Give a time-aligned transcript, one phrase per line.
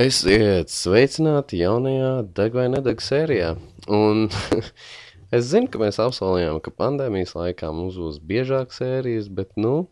[0.00, 3.50] Esiet sveicināti jaunajā Deg vai Nedeg sērijā.
[3.92, 4.30] Un
[5.36, 9.90] es zinu, ka mēs apsolījām, ka pandēmijas laikā mums būs biežāk sērijas, bet, nu,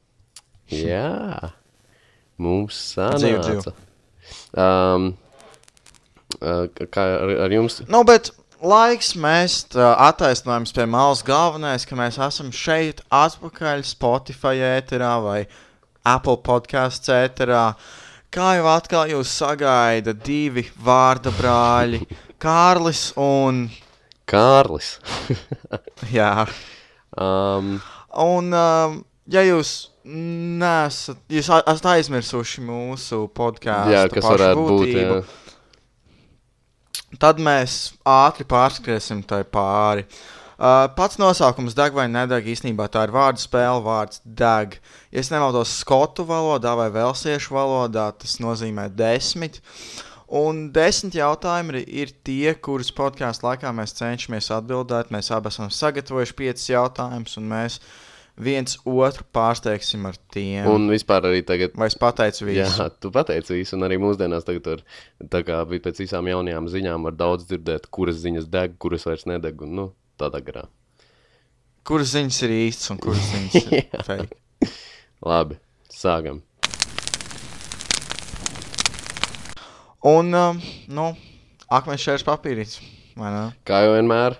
[0.72, 1.50] jā,
[2.40, 3.74] mums sanāca.
[4.56, 5.10] Um,
[6.40, 7.82] uh, kā ar, ar jums?
[7.92, 8.32] Nu, bet
[8.64, 15.40] laiks mest uh, attaisnojums pie malas galvenais, ka mēs esam šeit atpakaļ Spotify ēterā vai
[16.08, 17.64] Apple podkāstu ēterā.
[18.28, 22.02] Kā jau atkal jūs sagaida divi vārda brāļi,
[22.44, 23.64] Kārlis un.
[24.28, 24.98] Kārlis.
[26.18, 26.44] Jā,
[27.16, 27.78] um,
[28.12, 28.98] un um,
[29.32, 34.88] ja jūs nesat, jūs esat aizmirsuši mūsu podkāstu, jā, kas varētu būt.
[34.92, 35.18] Jā.
[37.20, 40.04] tad mēs ātri pārskriesim tai pāri.
[40.04, 44.80] Uh, pats nosaukums deg vai nedeg īstenībā tā ir vārdu spēle, vārds deg.
[45.14, 49.62] Ja es nemaldos skotu valodā vai velsiešu valodā, tas nozīmē desmit.
[50.28, 55.14] Un desmit jautājumi ir, tie, kurus podkāstu laikā mēs cenšamies atbildēt.
[55.14, 57.78] Mēs abi esam sagatavojuši piecus jautājumus, un mēs
[58.38, 60.66] viens otru pārsteigsim ar tiem.
[60.68, 60.90] Un...
[60.92, 62.60] Vispār arī tagad Vai es pateicu visu?
[62.60, 64.84] Jā, tu pateici visu, un arī mūsdienās tagad tur,
[65.32, 69.26] tā kā bija pēc visām jaunajām ziņām, var daudz dzirdēt, kuras ziņas deg, kuras vairs
[69.30, 69.88] nedeg, un, nu,
[70.20, 70.66] tādā garā.
[71.88, 74.38] Kuras ziņas ir īstas un kuras ziņas ir fake?
[75.24, 75.58] Labi,
[75.92, 76.42] sākam.
[80.08, 80.60] Un, um,
[80.94, 81.08] nu,
[81.74, 82.78] akmens šērs papīrīts?
[83.66, 84.36] Kā jau vienmēr.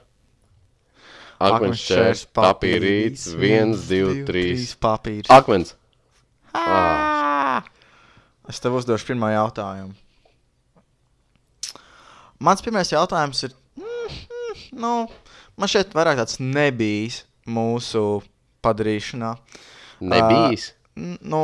[1.39, 4.73] Akmens čērs, papīrīts, viens, divi, trīs.
[4.83, 5.31] Papīrs.
[5.31, 5.77] Akmens.
[6.55, 7.63] Ā!
[8.51, 9.95] Es tev uzdošu pirmo jautājumu.
[12.43, 14.93] Mans pirmais jautājums ir, mm, mm, nu,
[15.59, 18.23] man šeit vairāk tāds nebijis mūsu
[18.65, 19.35] padarīšanā.
[20.01, 20.73] Nebijis.
[20.99, 21.41] N- Nu,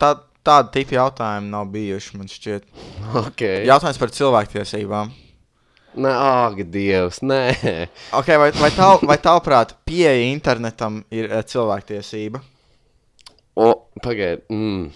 [0.00, 0.10] tā,
[0.44, 2.66] tāda tipa jautājuma nav bijuši, man šķiet.
[3.22, 3.44] Ok.
[3.68, 5.12] Jautājums par cilvēktiesībām.
[6.02, 7.40] Nē, ak, Dievs, nē.
[8.16, 12.40] Okay, vai, vai, tav, vai tavuprāt, pieeja internetam ir uh, cilvēktiesība?
[13.60, 13.66] O,
[14.04, 14.44] pagaid.
[14.52, 14.86] Mm.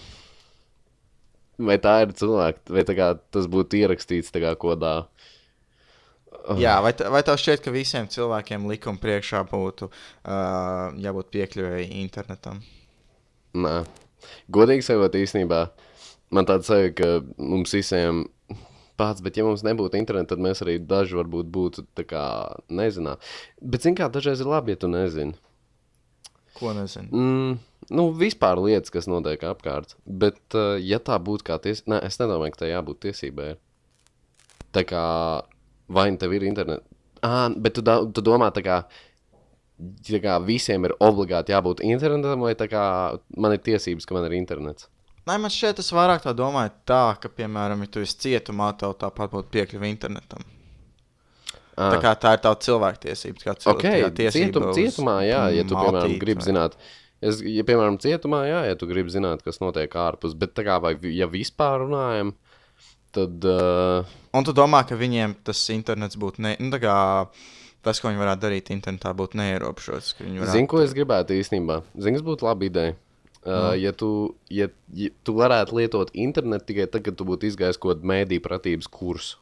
[1.69, 4.55] Vai tā ir cilvēka, vai tā kā tas būtu ierakstīts tā kā
[6.47, 6.55] Oh.
[6.55, 12.61] Jā, vai, vai tev šķiet, ka visiem cilvēkiem likuma priekšā būtu uh, jābūt piekļuvēji internetam?
[13.57, 13.81] Nē,
[14.55, 15.65] godīgi sakot, īstenībā
[16.31, 18.23] man tāds sajūta, ka mums visiem
[18.97, 22.23] pats, bet ja mums nebūtu interneta, tad mēs arī daži varbūt būtu tā kā
[22.71, 23.17] nezinā.
[23.59, 25.35] Bet, zin kā, dažreiz ir labi, ja tu nezini.
[26.57, 27.11] Ko nezinu?
[27.11, 27.59] Mm,
[27.91, 29.97] nu, vispār lietas, kas notiek apkārt.
[30.07, 33.51] Bet, uh, ja tā būtu kā tiesība, nē, es nedomāju, ka tai jābūt tiesībai.
[34.75, 35.05] Tā kā
[35.89, 36.83] vai nu tev ir internets,
[37.23, 38.81] ah, bet tu, da, tu domā, tā kā,
[40.07, 42.83] tā kā visiem ir obligāti jābūt internetam, vai tā kā
[43.37, 44.89] man ir tiesības, ka man ir internets.
[45.27, 48.93] Nē, man šķiet, es vairāk tā domāju, tā, ka, piemēram, ja tu esi cietumā, tev
[49.01, 50.45] tāpat būtu piekļuve internetam.
[51.77, 51.91] Ah.
[51.93, 53.43] Tā kā tā ir tā cilvēktiesība.
[53.43, 56.47] Kā cil, Ok, tā kā tiesība cietum, cietumā, jā, ja tu, piemēram, maltīt gribi vai-
[56.47, 56.77] zināt,
[57.21, 60.79] es, ja, piemēram, cietumā, jā, ja tu gribi zināt, kas notiek ārpus, bet tā kā,
[60.81, 62.33] vai, ja vispār runājam,
[63.17, 66.97] tad, uh, Un tu domā, ka viņiem tas internets būtu ne, nu, kā
[67.85, 70.13] tas, ko viņi varētu darīt internetā, būtu neierobežots.
[70.21, 71.81] varētu- zini, ko es gribētu īstenībā?
[71.97, 72.95] Zini, kas būtu laba ideja?
[73.47, 77.77] Uh, ja, tu, ja, ja tu varētu lietot internetu tikai tad, kad tu būtu izgājis
[77.79, 79.37] kaut kādu mēdīju pratības kursu.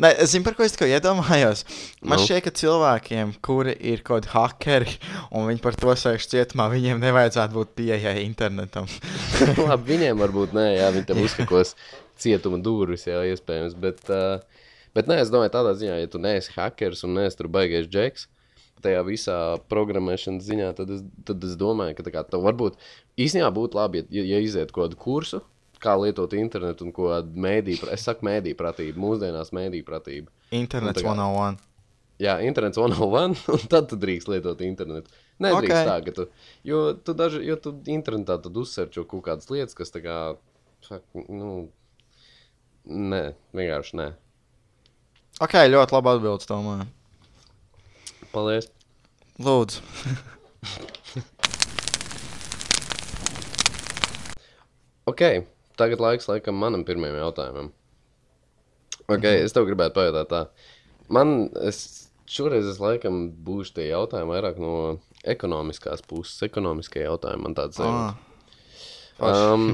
[0.00, 1.62] Nē, es zinu, par ko es tikko iedomājos.
[2.02, 2.24] Man Nu?
[2.24, 4.94] šķiet, ka cilvēkiem, kuri ir kaut kādi hackeri
[5.32, 8.86] un viņi par to sēž cietumā, viņiem nevajadzētu būt pieejai internetam.
[9.68, 11.74] Labi, viņiem varbūt nē, jā, viņi tam uzkakos
[12.20, 13.76] cietuma durvis jau iespējams.
[13.80, 14.64] Bet, uh,
[14.96, 18.28] bet nē, es domāju, tādā ziņā, ja tu neesi hackers un neesi tur baigais džeks,
[18.84, 19.36] tajā visā
[19.70, 22.78] programmēšanas ziņā, tad es, tad es domāju, ka tā kā tev varbūt
[23.18, 25.42] īstenībā būtu labi, ja, ja iziet kaut kādu kursu,
[25.82, 30.30] kā lietot internetu un ko mēdīju, es saku mēdīju pratību, mūsdienās mēdīju pratību.
[30.58, 31.64] Internets Nu, tā kā- 101.
[32.18, 35.10] Jā, internets 101, un tad tu drīkst lietot internetu.
[35.38, 35.82] Nedrīkst okay.
[35.84, 35.90] Ok.
[35.90, 36.26] tā, ka tu,
[36.66, 40.16] jo tu, daži, jo tu internetā uzsverčo kaut kādas lietas, kas tā kā,
[40.88, 41.68] fuck, nu,
[42.88, 43.22] nē,
[43.56, 44.08] vienkārši nē.
[45.44, 46.88] Ok, ļoti labi atbildes, domāju.
[48.32, 48.70] Paldies.
[49.38, 49.84] Lūdzu.
[55.08, 55.22] Ok,
[55.80, 57.70] tagad laiks laikam manam pirmajam jautājumam.
[59.08, 60.40] Ok, es tev gribētu pajautāt tā.
[61.08, 61.78] Man, es
[62.28, 64.72] šoreiz es laikam būšu tie jautājumi vairāk no
[65.24, 68.16] ekonomiskās puses, ekonomiskie jautājumi man tāds Ah,
[69.18, 69.72] Um,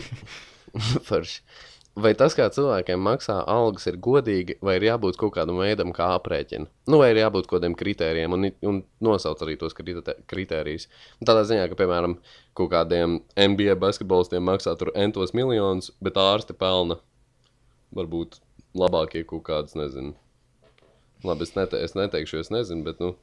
[1.11, 1.43] forši.
[1.95, 6.09] Vai tas, kā cilvēkiem maksā algas, ir godīgi, vai ir jābūt kaut kādam veidam, kā
[6.17, 6.67] aprēķina?
[6.91, 10.89] Nu, vai ir jābūt kaut kādiem kritērijiem, un, un nosauc arī tos kritērijus.
[11.23, 12.17] Tādā ziņā, ka, piemēram,
[12.59, 16.99] kaut kādiem NBA basketbolistiem maksā tur entos miljonus, bet ārsti pelna
[17.95, 18.41] varbūt
[18.75, 20.17] labākie kaut kādas, nezinu.
[21.25, 23.15] Labi, es, nete, es neteikšu, es nezinu, bet, nu,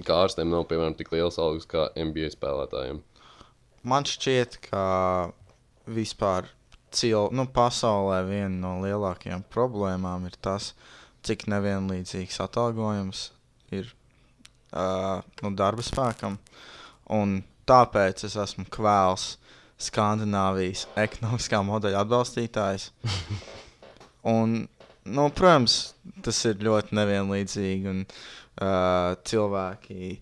[0.00, 3.04] kā ārstiem nav, piemēram, tik liels algas kā NBA spēlētājiem.
[3.84, 4.82] Man šķiet, ka
[5.92, 6.48] vispār
[6.94, 10.72] cil, nu, pasaulē viena no lielākajām problēmām ir tas,
[11.26, 13.30] cik nevienlīdzīgs atalgojums
[13.72, 13.88] ir
[14.72, 16.38] uh, nu, darba spēkam.
[17.12, 19.36] Un tāpēc es esmu kvēls
[19.82, 22.90] Skandināvijas ekonomiskā modeļa atbalstītājs.
[24.32, 24.60] Un,
[25.10, 30.12] nu, protams, tas ir ļoti nevienlīdzīgi, un uh, cilvēki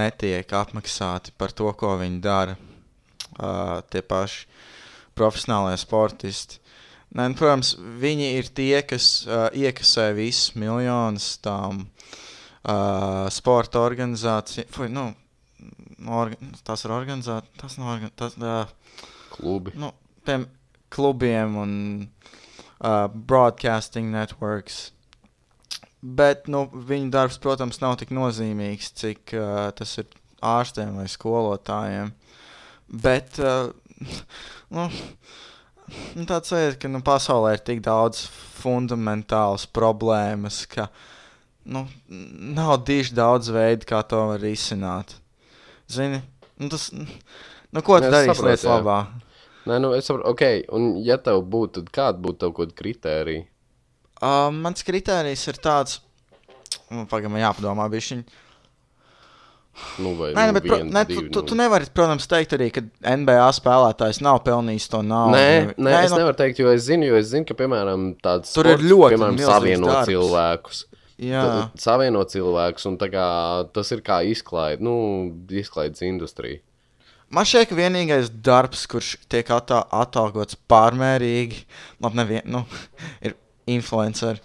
[0.00, 2.56] netiek apmaksāti par to, ko viņi dara.
[3.36, 4.48] Uh, tie paši
[5.16, 6.60] profesionālie sportisti.
[7.16, 14.90] Nē, nu, protams, viņi ir tie, kas uh, iekasē visus miljonus tām uh, sporta organizācijām.
[14.92, 15.06] Nu,
[16.12, 16.36] orga,
[16.66, 18.36] tas ir organizēts, tas nav organizēts.
[18.42, 19.72] Uh, Klubi.
[19.78, 19.92] Nu,
[20.26, 20.44] piem,
[20.92, 21.72] klubiem un
[22.04, 24.90] uh, broadcasting networks.
[26.00, 30.10] Bet nu, viņa darbs, protams, nav tik nozīmīgs, cik uh, tas ir
[30.44, 32.12] ārstiem vai skolotājiem.
[33.02, 33.72] Bet uh,
[34.74, 34.86] nu,
[36.16, 38.24] nu, tāds ir, ka nu, pasaulē ir tik daudz
[38.58, 40.88] fundamentālas problēmas, ka
[41.70, 41.84] nu,
[42.56, 45.16] nav diši daudz veidu, kā to var risināt.
[45.90, 46.22] Zini,
[46.58, 48.78] nu, tas, nu, ko tu Es darīsi lietas jā.
[48.78, 49.00] labā?
[49.66, 52.80] Nē, nu, es saprotu, ok, un ja tev būtu, tad kāda būtu tev kaut kāda
[52.80, 53.46] kritērija?
[54.16, 55.98] Uh, mans kriterijs ir tāds,
[56.88, 58.22] nu, pagaidām, jāpadomā, bišķiņ.
[60.00, 61.46] Nu, vai Nē, nu, bet, pro, viens, ne, divi, tu, tu, nu.
[61.50, 62.82] tu nevari, protams, teikt arī, ka
[63.16, 65.36] NBA spēlētājs nav pelnījis to naudu.
[65.36, 68.06] Nē, nē, nē es nu, nevaru teikt, jo es zinu, jo es zinu, ka, piemēram,
[68.24, 70.08] tāds Tur ir ļoti piemēram, savieno darbs.
[70.10, 70.80] cilvēkus.
[71.16, 71.42] Jā,
[71.72, 73.26] T- Savieno cilvēkus, un tā kā,
[73.72, 74.96] tas ir kā izklaide, nu,
[75.48, 76.60] izklaides industrija.
[77.32, 81.62] man šķiet, ka vienīgais darbs, kurš tiek atā, atalgots pārmērīgi,
[82.04, 82.64] labi, nevien, nu,
[83.24, 83.36] ir
[83.66, 84.40] influencer.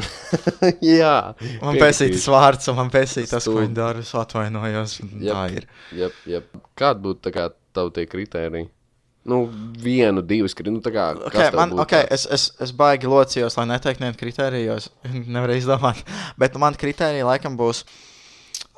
[1.00, 1.14] Jā,
[1.62, 4.02] Man pēcīt tas vārds, un man pēcīt tas, ko viņi dara.
[4.04, 4.98] Es atvainojos.
[5.02, 5.30] Jep.
[5.32, 5.66] Tā ir.
[5.96, 6.60] Jep, jep.
[6.78, 8.68] Kāda būtu tā kā tavu tie kriteriji?
[9.30, 9.42] Nu,
[9.82, 10.78] vienu, divas kriterijas.
[10.80, 12.28] Nu, tā kā, Okay, man, okay, tāds?
[12.32, 14.88] es, es, es baigi locījos, lai neteiktu vienu kritēriju, jo es
[15.36, 16.00] nevaru izdomāt.
[16.40, 17.84] Bet man kritērija laikam būs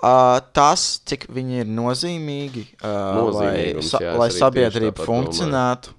[0.02, 3.54] uh, tas, cik viņi ir nozīmīgi, uh, lai,
[3.86, 5.12] sa, lai sabiedrība tāpat domāju.
[5.12, 5.94] funkcionētu.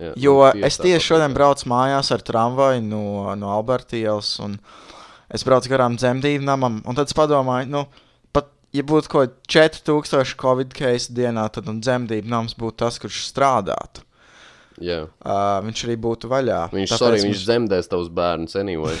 [0.00, 0.12] Jā, jā.
[0.24, 3.04] Jo nu, es tieši šodien braucu mājās ar tramvaju no,
[3.36, 4.56] no Alberta ielas, un
[5.28, 7.84] es braucu garām dzemdību namam, un tad es padomāju, nu,
[8.32, 13.00] pat ja būtu kaut kādi 4000 covid case dienā, tad un dzemdību nams būtu tas,
[13.02, 14.06] kurš strādātu.
[14.80, 15.02] Jā.
[15.20, 16.62] Uh, viņš arī būtu vaļā.
[16.72, 18.96] Viņš, Tāpēc sorry, viņš zemdēs tavus bērnus anyway.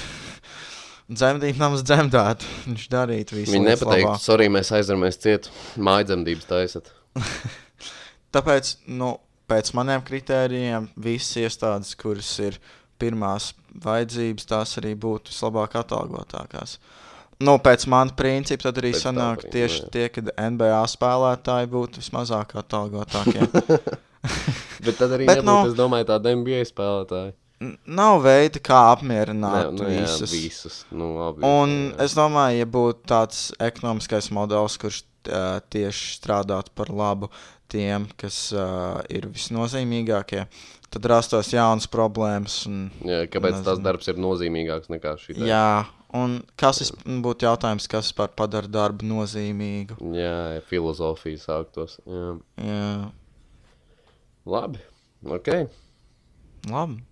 [1.10, 2.50] Dzemdību nams dzemdētu.
[2.68, 3.56] Viņš darītu visu.
[3.56, 5.48] Lietas nepateiks, sorry, mēs aizveramies ciet,
[5.80, 6.92] mājdzemdības taisat.
[8.36, 9.16] Tāpēc, nu,
[9.50, 12.56] pēc maniem kritērijiem, visas iestādes, kuras ir
[13.00, 13.50] pirmās
[13.84, 16.78] vajadzības, tās arī būtu vislabāk atalgotākās.
[17.40, 19.90] Nu, pēc manas principa tad arī Pēc tā sanāk principa, tieši jā.
[19.94, 23.46] tie, kad NBA spēlētāji būtu vismazāk atalgotākie.
[24.84, 27.32] Bet tad arī Bet, nebūtu, nu- es domāju, tāda NBA spēlētāja.
[27.92, 30.30] Nav veida, kā apmierināt nu, jā, visus.
[30.32, 30.76] visus.
[30.96, 31.96] Nu, labi, Un jā.
[32.06, 35.02] es domāju, ja būtu tāds ekonomiskais modelis, kurš
[35.68, 37.28] tieši strādātu par labu
[37.70, 40.44] tiem, kas uh, ir visnozīmīgākie,
[40.90, 42.60] tad rastos jaunas problēmas.
[42.70, 43.86] Un, Jā, kāpēc tas Nezinu.
[43.86, 45.36] darbs ir nozīmīgāks nekā šī?
[45.48, 45.64] jā,
[46.18, 50.00] un kas vis- būtu jautājums, kas par padara darbu nozīmīgu?
[50.18, 51.98] jā, filozofija sāktos.
[52.06, 52.34] Jā.
[52.66, 52.90] Jā,
[54.50, 54.80] Labi,
[55.28, 55.48] ok.
[56.70, 57.02] labi.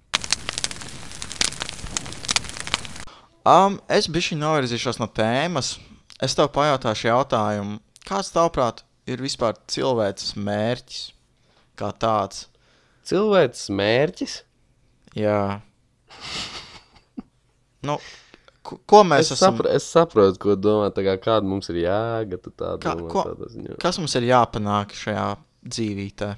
[3.48, 5.76] Um, es biju novirzīšos no tēmas.
[6.20, 11.02] Es tev pajautāšu jautājumu, kāds tavuprāt ir vispār cilvēks mērķis
[11.78, 12.46] kā tāds?
[13.08, 14.34] Cilvēks mērķis.
[15.16, 15.38] Jā.
[17.88, 17.94] Nu,
[18.66, 19.56] ko, mēs Es, esam?
[19.56, 20.90] sapra, es saprotu, ko domā.
[20.92, 23.08] Kā, kāda mums ir jēga, tad tā Kā- domā.
[23.12, 23.78] ko- tādā.
[23.80, 25.28] Kas mums ir jāpanāk šajā
[25.64, 26.30] dzīvītē?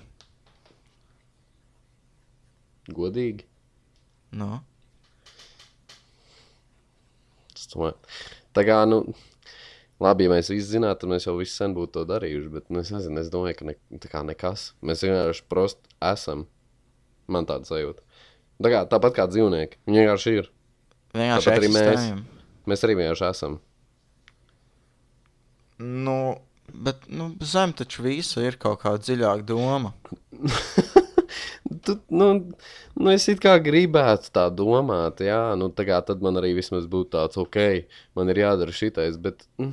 [2.91, 3.45] Godīgi.
[4.33, 4.61] Nu?
[7.55, 7.97] Es domāju,
[8.55, 9.03] Tā kā, nu,
[10.02, 12.52] labi, ja mēs visi zinātu, tad mēs jau visi sen būtu to darījuši.
[12.54, 14.71] Bet nu, es nezinu, es domāju, ka ne, tā kā nekas.
[14.87, 15.80] Mēs vienkārši prost
[16.11, 16.47] esam.
[17.30, 18.02] Man tāda sajūta.
[18.61, 19.80] Tā kā, tāpat kā dzīvnieki.
[19.88, 20.52] Viņi vienkārši ir.
[21.16, 22.09] Vienkārši Tāpat arī mēs.
[22.71, 23.59] Mēs arī vienkārši esam.
[25.80, 26.16] Nu,
[26.69, 29.95] bet nu, zem taču visu ir kaut kāda dziļāka doma.
[31.71, 32.29] Tu, nu,
[32.99, 37.12] nu, es kā gribētu tā domāt, jā, nu, tā kā tad man arī vismaz būtu
[37.15, 37.61] tāds, ok,
[38.19, 39.71] man ir jādara šitais, bet, mm,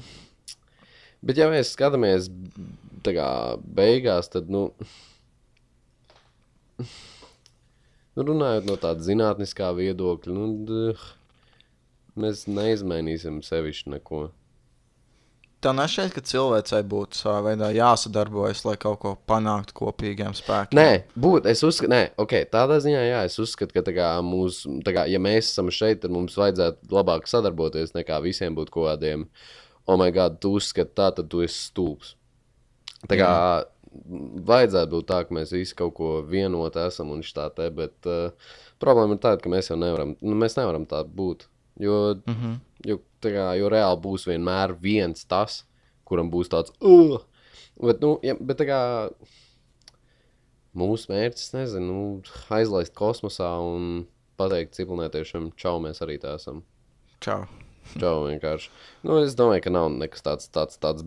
[1.26, 2.30] bet ja mēs skatāmies,
[3.06, 3.30] tā kā
[3.80, 4.68] beigās, tad, nu,
[8.18, 10.94] Nu, runājot no tāda zinātniskā viedokļa, nu,
[12.18, 14.22] mēs neizmainīsim sevišķi neko.
[15.58, 20.78] Tev nešķiet, ka cilvēcei būtu savā veidā jāsadarbojas, lai kaut ko panāktu kopīgiem spēkiem.
[20.78, 25.08] Nē, būt, es uzskatu, nē, ok, tādā ziņā, jā, es uzskatu, ka kā mūs, kā,
[25.10, 29.26] ja mēs esam šeit, tad mums vajadzētu labāk sadarboties, nekā visiem būt kaut kādiem,
[29.88, 32.14] oh, my God, tu uzskati tā, tad tu esi stulbs.
[33.10, 33.34] Tā kā
[34.48, 38.54] vajadzētu būt tā, ka mēs visi kaut ko vienot esam un tā te, bet uh,
[38.82, 41.48] problēma ir tāda, ka mēs jau nevaram, nu, mēs nevaram tā būt.
[41.82, 42.56] Jo, mm -hmm.
[42.90, 43.00] jo,
[43.34, 45.62] kā, jo reāli būs vienmēr viens tas,
[46.08, 47.20] kuram būs tāds, uh,
[47.82, 48.82] bet, nu, ja, bet tā kā
[50.78, 54.06] mūsu mērķis, nezinu, nu, aizlaist kosmosā un
[54.38, 56.62] pateikt civilizētiešiem, čau, mēs arī tā esam.
[57.24, 57.46] Čau.
[57.96, 58.70] Čau, vienkārši.
[59.08, 61.06] Nu, es domāju, ka nav nekas tāds, tāds, tāds.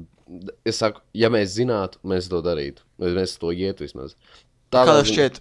[0.66, 2.86] Es saku, ja mēs zinātu, mēs to darītu.
[3.02, 4.16] Mēs to ietu vismaz.
[4.70, 5.34] Kā Tādā tev šķiet,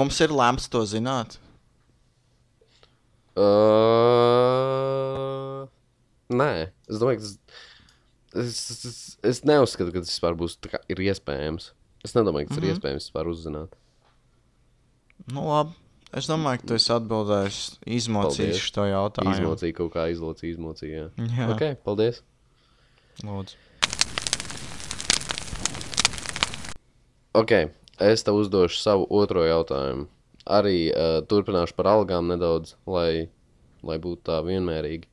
[0.00, 1.38] mums ir lemts to zināt?
[3.36, 4.26] Uh,
[6.32, 6.50] nē,
[6.90, 7.38] es domāju, ka tas.
[8.36, 11.70] Es, es, es neuzskatu, ka tas vispār būs kā iespējams.
[12.04, 12.70] Es nedomāju, ka tas mm -hmm.
[12.70, 13.76] ir iespējams vispār uzzināt.
[15.32, 15.72] Nu, labi.
[16.14, 17.56] Es domāju, ka tu esi atbildējis,
[18.12, 18.60] Paldies.
[18.62, 19.34] šo jautājumu.
[19.34, 21.10] Izmocīja kaut kā, izlocīja, izmocīja.
[21.16, 21.26] Jā.
[21.38, 21.48] Jā.
[21.50, 22.22] Ok, paldies.
[23.26, 23.56] Lūdzu.
[27.36, 27.52] Ok,
[28.00, 30.06] es tev uzdošu savu otro jautājumu.
[30.46, 33.26] Arī uh, turpināšu par algām nedaudz, lai,
[33.88, 35.08] lai būtu tā vienmērīgi.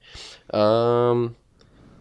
[0.56, 1.30] Um,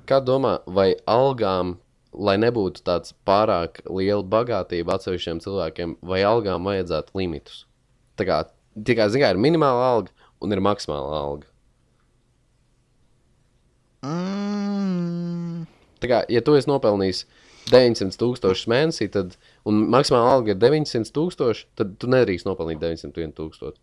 [0.08, 1.76] kā domā, vai algām,
[2.12, 7.64] lai nebūtu tāds pārāk liela bagātība atsevišķiem cilvēkiem, vai algām vajadzētu limitus?
[8.20, 8.42] Tā kā
[8.76, 11.48] tikai zināmā ir minimāla alga un ir maksimāla alga.
[14.02, 15.32] Mm,
[16.02, 17.22] Tā kā, ja tu esi nopelnījis
[17.70, 19.36] 900 tūkstošus mēnesī, tad,
[19.68, 23.78] un maksimāla alga ir 900 tūkstoši, tad tu nedrīkst nopelnīt 901 tūkstoši.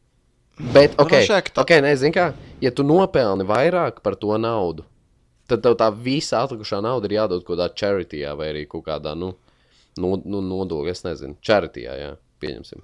[0.60, 4.84] Bet, ok, vien, ka tā- okay nezinu, kā, ja tu nopelni vairāk par to naudu,
[5.48, 9.16] tad tev tā visa atlikušā nauda ir jādod kaut kādā charityjā vai arī kaut kādā,
[9.18, 9.34] nu,
[9.98, 12.10] no, nu nodokļa, es nezinu, charityjā, jā,
[12.44, 12.82] pieņemsim.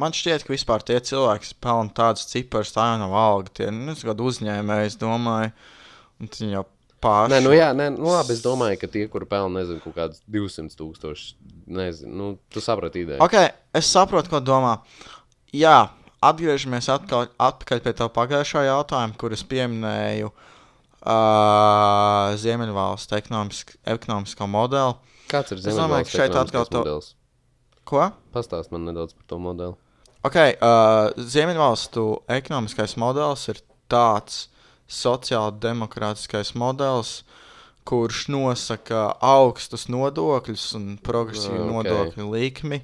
[0.00, 3.52] man šķiet, ka vispār tie cilvēki, kas pelna tādas ciparas, tā jau nav alga.
[3.60, 5.52] Tie nu, es kādu uzņēmēju, es domāju,
[6.20, 6.64] un viņi jau
[7.04, 7.34] paši.
[7.34, 10.24] Nē, nu jā, nē, nu labi, es domāju, ka tie, kuri pelna, nezinu, kaut kādus
[10.32, 11.36] 200 tūkstošus,
[11.68, 13.20] nezinu, nu, tu saprati ideju.
[13.20, 13.36] Ok,
[13.76, 14.78] es saprotu, ko domā.
[15.52, 15.90] Jā,
[16.22, 20.36] atgriežamies atkal, atpakaļ pie tā pagājušā jautājuma, kur es pieminēju uh,
[22.40, 24.94] Ziemeļvalstu ekonomisk, ekonomisko modeli.
[25.30, 27.12] Kāds ir Es domāju, ka šeit atkal to- modelis?
[27.86, 28.08] Ko?
[28.34, 29.74] Pastāst man nedaudz par to modeli.
[30.26, 30.42] Ok, uh,
[31.18, 33.56] Ziemeļvalstu ekonomiskais modelis ir
[33.90, 34.46] tāds
[34.90, 37.20] sociāldemokrātiskais modelis,
[37.86, 41.74] kurš nosaka augstus nodokļus un progresīvu Ah, ok.
[41.76, 42.80] nodokļu likmi,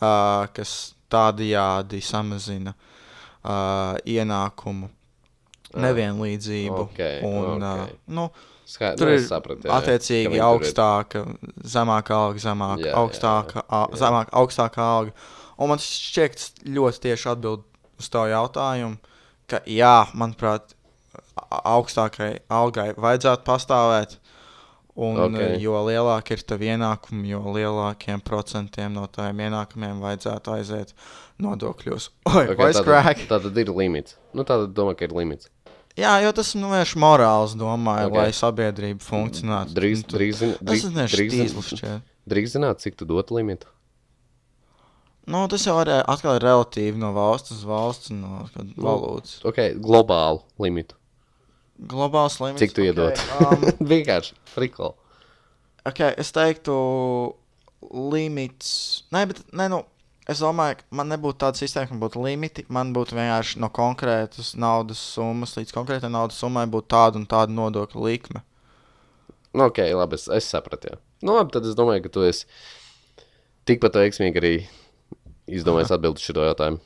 [0.00, 4.88] uh, kas tādajādi samazina uh, ienākumu
[5.82, 6.80] nevienlīdzību.
[6.86, 7.84] ok, un, ok.
[7.84, 8.30] Uh, nu,
[8.72, 11.22] Ska, Tur ir sapratu, jā, jā, attiecīgi viņi tur ir- augstāka,
[11.74, 15.12] zemāka alga, zemāka, Jā, jā, augstāka, jā, a- zemāka, augstāka alga.
[15.58, 17.64] Un man šķiet, ļoti tieši atbild
[18.00, 18.96] uz tavu jautājumu,
[19.50, 20.72] ka jā, manuprāt,
[21.52, 24.16] augstākai algai vajadzētu pastāvēt.
[24.94, 25.32] Un, Ok.
[25.32, 25.56] okay.
[25.62, 30.92] Jo lielāka ir tā ienākuma, jo lielākiem procentiem no tādiem ienākumiem vajadzētu aiziet
[31.40, 32.10] nodokļos.
[32.28, 33.26] Oi, Ok, okay, tātad-!
[33.30, 34.18] Tātad ir limits.
[34.36, 35.48] Nu, tātad domā, ka ir limits.
[35.96, 38.12] Jā, jo tas nu, vienkārši morāls, domāju, Ok.
[38.12, 38.20] okay.
[38.20, 39.74] lai sabiedrība funkcionētu.
[39.76, 43.30] Drīz, Nu, tu- drīz, zin- Tas drīz, ir drīz, tīzlis drīz zināt, cik tu dot
[43.32, 43.66] limitu.
[45.26, 49.36] Nu, tas jau ir atkal ir relatīvi no valsts uz valsts no kāda valūtas.
[49.46, 50.96] Ok, globālu limitu.
[51.78, 52.62] Globāls līmenis.
[52.62, 53.18] Cik tu iedod?
[53.40, 54.94] Um, Vienkārši frikol.
[55.88, 56.74] okay, es teiktu,
[57.90, 59.02] limits.
[59.14, 59.80] Nē, bet nē, nu,
[60.30, 62.66] es domāju, ka man nebūtu tāda sistēma, ka man būtu limiti.
[62.72, 67.54] Man būtu vienkārši no konkrētas naudas summas līdz konkrētai naudas summai būtu tāda un tāda
[67.56, 68.44] nodokļa likme.
[69.52, 70.92] Nu, ok, labi, es, es sapratu.
[70.92, 71.00] Jā.
[71.22, 72.46] Nu, labi, tad es domāju, ka tu esi
[73.68, 74.54] tikpat veiksmīgi arī
[75.52, 76.80] izdomājis atbildēt šo jautājumu.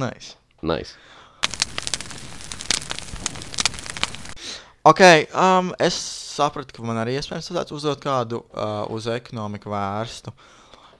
[0.00, 0.38] Nice.
[0.64, 0.96] Nice.
[4.84, 5.00] Ok,
[5.32, 5.96] um, es
[6.34, 10.34] sapratu, ka man arī iespējams vajadzētu uzdot kādu uh, uz ekonomiku vērstu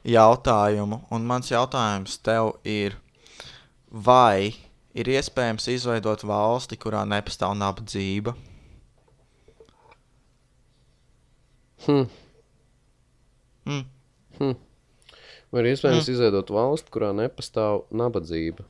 [0.08, 1.02] jautājumu.
[1.12, 2.96] Un mans jautājums tev ir,
[3.92, 4.54] vai
[4.96, 8.32] ir iespējams izveidot valsti, kurā nepastāv nabadzība?
[11.84, 12.08] Hmm.
[13.68, 13.84] Hmm.
[14.38, 14.56] Hmm.
[15.52, 16.14] Vai ir iespējams mm.
[16.16, 18.64] izveidot valsti, kurā nepastāv nabadzība?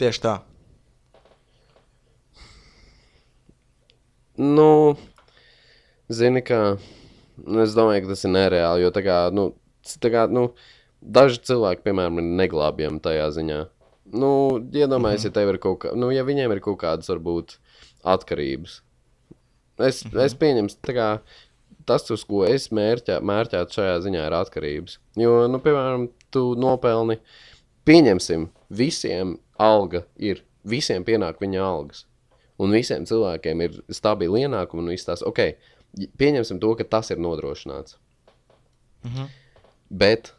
[0.00, 0.40] Tieši tā.
[4.40, 4.96] Nu,
[6.08, 6.78] zini, kā.
[7.44, 8.84] nu, Es domāju, ka tas ir nereāli.
[8.86, 9.50] Jo tā kā, nu,
[10.00, 10.50] tā kā, nu,
[11.00, 13.60] daži cilvēki, piemēram, ir neglābjami tajā ziņā.
[14.16, 14.32] Nu,
[14.72, 17.58] iedomājieties, ja tev ir kaut kā, nu, ja viņiem ir kaut kādas, varbūt,
[18.02, 18.80] atkarības.
[19.78, 20.24] Es, mm -hmm.
[20.24, 21.10] es pieņemu, kā
[21.86, 24.98] tas, uz ko es mērķētu šajā ziņā, ir atkarības.
[25.16, 27.18] Jo, nu, piemēram, tu nopelni,
[27.84, 32.06] pieņemsim, visiem alga ir, visiem pienāk viņa algas.
[32.60, 35.54] Un visiem cilvēkiem ir stabili ienākumi, un viss tās, ok,
[36.20, 37.96] pieņemsim to, ka tas ir nodrošināts.
[39.04, 39.28] Mm -hmm.
[39.90, 40.32] Bet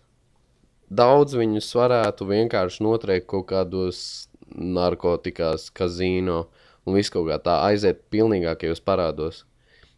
[0.89, 6.47] daudz viņus varētu vienkārši notriekt kaut kādos narkotikās, kazino
[6.85, 9.43] un viss kaut kā tā aiziet pilnīgākajos parādos.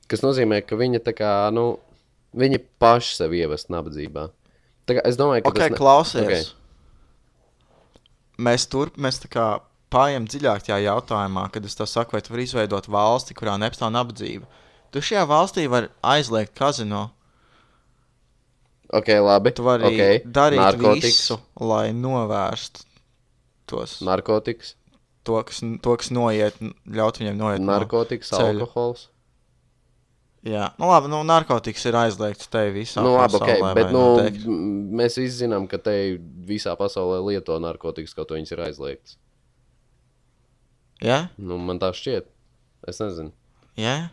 [0.08, 1.80] Kas nozīmē, ka viņi tā kā, nu,
[2.36, 4.30] viņi paši sevi ievest nabadzībā.
[4.86, 6.24] Tā kā es domāju, ka Ok, tas ne- klausies.
[6.24, 6.32] Ok.
[6.32, 6.44] Okay.
[8.44, 9.62] Mēs tur mēs tā kā
[9.94, 13.94] pājam dziļāk tajā jautājumā, kad es tev saku, vai tu vari izveidot valsti, kurā nepastāv
[13.94, 14.50] nabadzība.
[14.94, 17.08] Tu šajā valstī vari aizliegt kazino.
[18.94, 19.54] Ok, labi.
[19.58, 20.20] Tu vari okay.
[20.26, 21.06] darīt Narkotikas.
[21.08, 22.84] visu, lai novērstu
[23.70, 24.76] tos, Narkotikas,
[25.26, 27.64] to, kas, to, kas noiet, ļaut viņiem noiet.
[27.64, 28.60] no- narkotikas ceļa.
[28.60, 29.10] alkohols.
[30.44, 34.50] Jā, nu labi, nu narkotikas ir aizliegts te visā Nu, labi, pasaulē, bet vai nu,
[35.00, 39.16] mēs visi zinām, ka te visā pasaulē lieto narkotikas, kaut ko viņas ir aizliegtas.
[41.04, 42.30] Jā, Nu, man tā šķiet.
[42.88, 43.32] Es nezinu.
[43.80, 44.10] jā.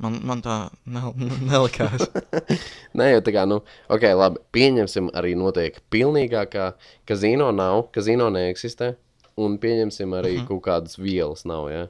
[0.00, 1.02] Man, man tā ne,
[1.50, 2.06] nelikās.
[2.96, 3.60] Nē, jau tā kā, nu,
[3.92, 4.40] ok, labi.
[4.56, 6.70] Pieņemsim arī notiek pilnīgākā,
[7.08, 8.94] kazino nav, kazino neeksistē.
[9.40, 10.48] Un pieņemsim arī uh -huh.
[10.48, 11.88] kaut kādas vielas nav, ja?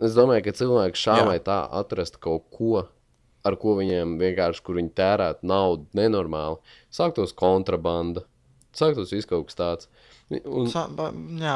[0.00, 1.26] Es domāju, ka cilvēki šā Jā.
[1.26, 2.86] vai tā atrast kaut ko,
[3.44, 6.56] ar ko viņiem vienkārši, kur viņi tērētu naudu nenormāli.
[6.90, 8.22] Sāktos kontrabanda,
[8.72, 9.88] sāktos viss kaut kas tāds.
[10.28, 11.06] Un, Sa, ba,
[11.40, 11.54] jā,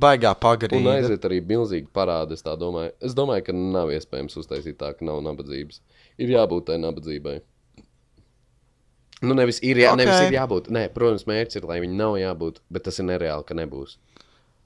[0.00, 0.94] baigā Un pagarīga.
[0.96, 2.32] aiziet arī milzīgi parādi.
[2.38, 2.94] Es, tā domāju.
[3.04, 5.82] es domāju, ka nav iespējams uztaisīt tā, ka nav nabadzības.
[6.16, 7.34] Ir jābūt tai nabadzībai.
[9.20, 10.04] Nu, nevis ir, jā, okay.
[10.06, 10.68] nevis ir jābūt.
[10.72, 13.96] Nē, protams, mērķis ir, lai viņi nav jābūt, bet tas ir nereāli, ka nebūs.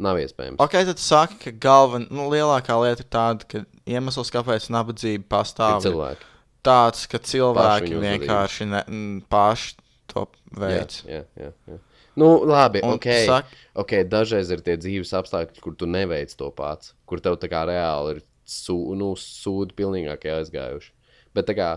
[0.02, 0.60] Nav iespējams.
[0.62, 5.78] Ok, tad saka, ka galvenā, nu, lielākā lieta ir tāda, ka iemesls, kāpēc nabadzība pastāv,
[5.80, 6.28] ir cilvēki.
[6.64, 9.74] tāds, ka cilvēki viņu vienkārši ne, m, paši
[10.12, 11.02] to Jā, veids.
[11.08, 11.78] jā, jā, jā.
[12.16, 13.06] Nu, labi, Un ok.
[13.26, 13.92] sak- ok.
[14.04, 18.16] Dažreiz ir tie dzīves apstākļi, kur tu neveic to pats, kur tev tā kā reāli
[18.16, 20.90] ir sū, nu, sūdi pilnīgākie aizgājuši.
[21.34, 21.70] Bet kā,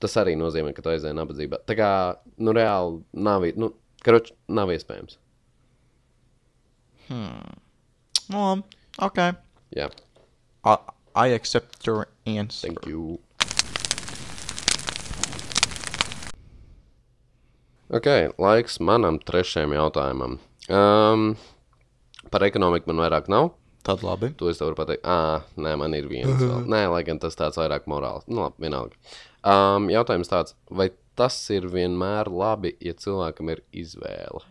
[0.00, 1.60] tas arī nozīmē, ka tu aizēji nabadzībā.
[1.66, 1.90] Tā kā,
[2.38, 3.70] nu, reāli nav, nu,
[4.02, 5.18] karoč, nav iespējams.
[8.28, 8.62] Nu, labi,
[8.98, 9.20] ok.
[9.76, 9.86] Jā,
[10.66, 10.76] I,
[11.14, 12.66] I accept your answer.
[12.68, 13.20] thank you.
[17.86, 18.06] Ok,
[18.42, 20.40] laiks manam trešajam jautājumam.
[20.66, 21.28] Um,
[22.34, 23.52] par ekonomiku man vairāk nav.
[23.86, 24.32] Tad labi.
[24.40, 25.04] To es tev varu pateikt.
[25.06, 26.40] Ah, nē, man ir viens.
[26.40, 26.66] Vēl.
[26.66, 28.26] Nē, lai gan tas tāds vairāk morāls.
[28.26, 28.98] Nu, labi, vienalga.
[29.46, 34.42] Um, jautājums tāds, vai tas ir vienmēr labi, ja cilvēkam ir izvēle?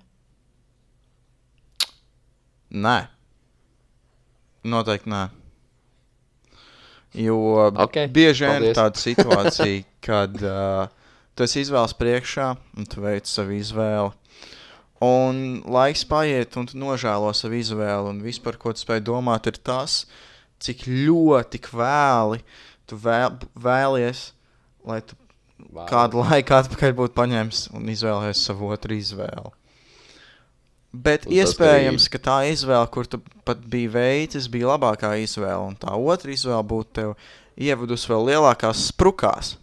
[2.71, 2.97] Nē.
[4.65, 5.25] Noteikti nē.
[7.15, 7.35] Jo
[7.83, 10.87] Ok, bieži vien ir tāda situācija, kad uh,
[11.35, 14.13] tu esi izvēles priekšā un tu veic savu izvēli.
[15.05, 18.13] Un laiks paiet, un tu nožēlo savu izvēli.
[18.13, 20.05] Un viss, par ko tu spēj domāt, ir tas,
[20.63, 22.41] cik ļoti vēli
[22.87, 24.29] tu vēl, vēlies,
[24.87, 25.17] lai tu
[25.57, 25.87] Vāli.
[25.89, 29.51] kādu laiku atpakaļ būtu paņēmis un izvēlējies savu otru izvēli.
[30.95, 35.59] Bet Un iespējams, ka tā izvēle, kur tu pat biji veicis, bija labākā izvēle.
[35.67, 37.15] Un tā otra izvēle būtu tev
[37.59, 39.55] ievadusi vēl lielākās sprukās.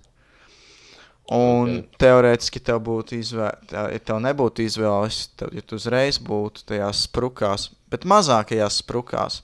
[1.30, 1.98] Un Ok.
[2.02, 7.68] teorētiski tev būtu izvēle, ja tev nebūtu izvēles, tad, ja tu uzreiz būtu tajās sprukās,
[7.88, 9.42] bet mazākajās sprukās,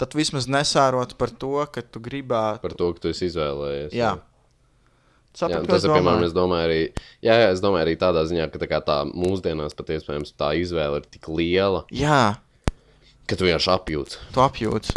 [0.00, 2.62] tad vismaz nesārot par to, ka tu gribētu.
[2.64, 3.92] Par to, ka tu esi izvēlējies.
[3.92, 4.14] Jā.
[5.40, 6.78] Jā, un ko tas ir piemēram, es domāju, arī,
[7.22, 10.98] jā, jā, es domāju arī tādā ziņā, ka tā, tā mūsdienās pat iespējams tā izvēle
[10.98, 12.40] ir tik liela, Jā,
[13.30, 14.18] ka tu vienkārši apjūti.
[14.34, 14.96] tu apjūti.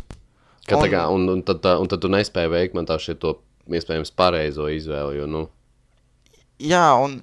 [0.65, 3.35] Ka, un, Un- kā, un, un, tad, un tad tu nespēji veikt man tā šito
[3.69, 5.19] iespējams pareizo izvēli.
[5.19, 5.43] Jo, nu,
[6.61, 7.17] Jā, un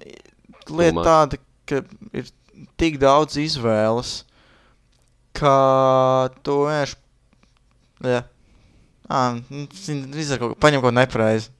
[0.69, 1.07] lieta much.
[1.07, 1.39] tāda,
[1.69, 1.81] ka
[2.17, 2.29] ir
[2.79, 4.21] tik daudz izvēles,
[5.37, 5.55] ka
[6.45, 6.99] tu vienkārši.
[8.01, 8.21] Jā,
[9.13, 11.51] ah, izdarīt kaut ko, paņem kaut ko nepareizi.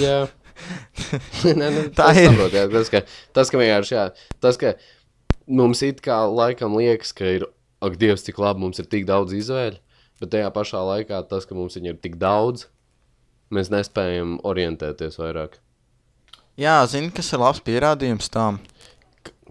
[0.00, 0.24] jā.
[1.58, 2.28] nē, nē, Tā ir.
[2.30, 3.00] Saprot, jā, tas, ka,
[3.36, 4.04] tas, ka vienkārši, jā,
[4.44, 4.74] tas, ka
[5.50, 7.48] mums it kā laikam liekas, ka ir,
[7.84, 9.80] ak, Dievs, cik labi mums ir tik daudz izvēļu,
[10.22, 12.68] bet tajā pašā laikā tas, ka mums viņu ir tik daudz,
[13.54, 15.58] mēs nespējam orientēties vairāk.
[16.60, 18.60] Jā, zini, kas ir labs pierādījums tam.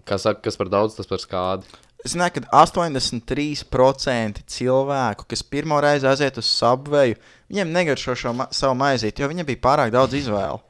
[0.08, 1.68] Kā saka, kas par daudz, tas par skādi.
[2.04, 7.16] Es zinu, ka 83% cilvēku, kas pirmo reizi aiziet uz subveju,
[7.52, 10.60] viņiem negaršo šo ma savu maizīti, jo viņiem bija pārāk daudz izvēlu.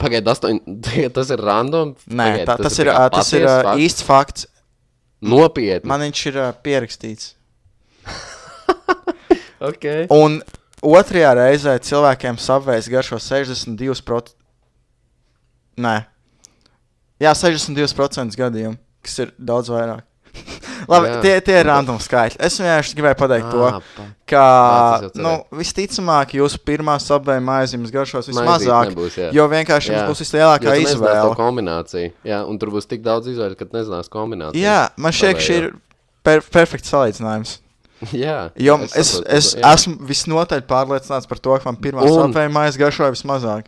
[0.00, 0.78] Pagaidiet, astoņi.
[1.16, 1.94] Tas ir random.
[2.06, 3.84] Nē, Pagaid, tā, tas, ir, tas ir patiess ā, fakts?
[3.84, 4.46] īsts fakts.
[5.20, 5.90] Nopietni.
[5.90, 7.34] Man viņš ir pierakstīts.
[9.60, 10.06] Okay.
[10.08, 10.38] Un
[10.80, 14.32] otrajā reizē cilvēkiem savvēs garšo 62%.
[15.78, 15.96] Nē,
[17.22, 20.06] jā, 62% gadījumu, kas ir daudz vairāk.
[20.90, 21.16] Labi, Jā.
[21.22, 22.38] tie, tie ir random skaitļi.
[22.46, 23.80] Es vienkārši gribēju pateikt to, Ā,
[24.30, 24.42] ka,
[25.02, 29.28] Jā, nu, visticamāk, jūsu pirmā sabēja maizīmes garšos Maizīt vismazāk, nebūs, jā.
[29.36, 30.04] jo vienkārši jums Jā.
[30.08, 31.34] būs vislielākā izvēle.
[31.38, 32.12] kombināciju.
[32.26, 34.62] Jā, un tur būs tik daudz izvēļu, ka nezinās kombināciju.
[34.62, 35.68] Jā, man šķiet, šī ir
[36.26, 37.56] per perfekts salīdzinājums.
[38.24, 39.74] jā Jo es, es, saprotu, es jā.
[39.74, 43.66] esmu visnotaļ pārliecināts par to, ka man pirmā Un- sabēja maize garšoja vismazāk.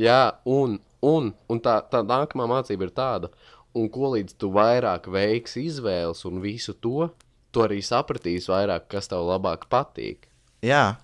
[0.00, 3.30] Jā, un, un, un tā, tā nākamā mācība ir tāda,
[3.74, 7.10] un ko līdz tu vairāk veiksi izvēles un visu to,
[7.52, 10.28] tu arī sapratīsi vairāk, kas tev labāk patīk.
[10.62, 10.96] Jā,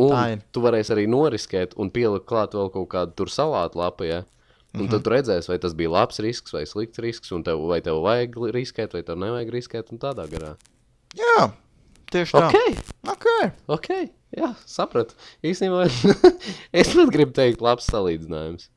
[0.00, 4.06] Un tu varēsi arī noriskēt un pielikt klāt vēl kaut kādu tur salātu lapu.
[4.08, 4.22] Ja?
[4.72, 4.90] Un Mhm.
[4.90, 8.00] tad tu redzēsi, vai tas bija labs risks vai slikts risks, un tev, vai tev
[8.00, 10.56] vajag riskēt, vai tev nevajag riskēt, un tādā garā.
[11.14, 11.52] jā
[12.10, 12.48] tieši tā.
[12.48, 12.56] Ok,
[13.12, 13.52] okay.
[13.68, 15.16] ok, jā, sapratu.
[15.44, 15.86] Īstenībā
[16.80, 18.70] es pat gribu teikt, labs salīdzinājums.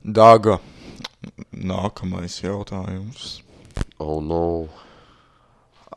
[0.00, 0.58] Daga.
[1.52, 3.42] Nākamais jautājums.
[4.00, 4.68] Oh, no.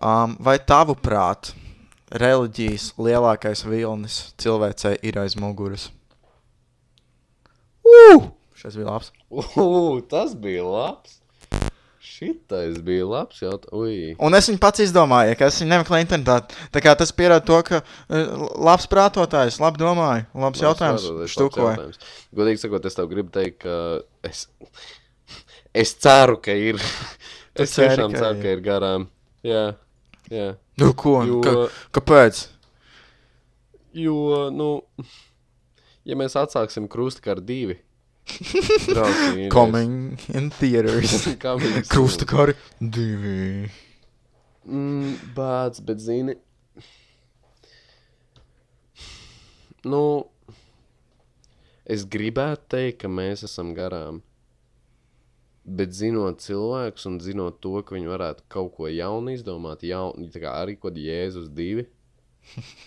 [0.03, 1.53] Um, vai tavuprāt,
[2.11, 5.87] reliģijas lielākais vilnis cilvēcei ir aiz muguras?
[7.87, 8.27] Uh!
[8.59, 9.13] Šis bija labs.
[9.31, 11.22] Uh, tas bija labs.
[12.03, 14.17] Šitais bija labs jautājums.
[14.19, 16.35] Un es viņu pats izdomāju, ka es viņu nemeklēju internetā.
[16.75, 21.05] Tā kā tas pierāda to, ka uh, labs prātotājs, labi domāju, labs jautājums.
[21.31, 21.87] Štukoja.
[22.35, 23.77] Godīgi sakot, es tev gribu teikt, ka
[24.27, 24.43] es,
[25.71, 26.81] es ceru, ka ir.
[27.55, 28.43] Es ceri, tiešām ka ceru, ir.
[28.43, 29.07] ka ir garām.
[29.45, 29.63] Jā,
[30.33, 30.49] jā.
[30.81, 31.19] Nu, ko?
[31.29, 31.55] Jo- Ka,
[31.99, 32.43] kāpēc?
[33.93, 34.69] Jo, nu,
[36.03, 37.75] ja mēs atsāksim krustu ar divi,
[38.25, 41.27] draugi, Coming in theaters.
[41.89, 43.69] Krusta kari divi.
[44.65, 46.37] Mm, bāc, bet zini,
[49.83, 50.03] nu,
[51.83, 54.21] es gribētu teikt, ka mēs esam garām.
[55.63, 60.41] Bet zinot cilvēkus un zinot to, ka viņi varētu kaut ko jaunu izdomāt, jaunu, tā
[60.43, 61.85] kā arī kaut Jēzus divi,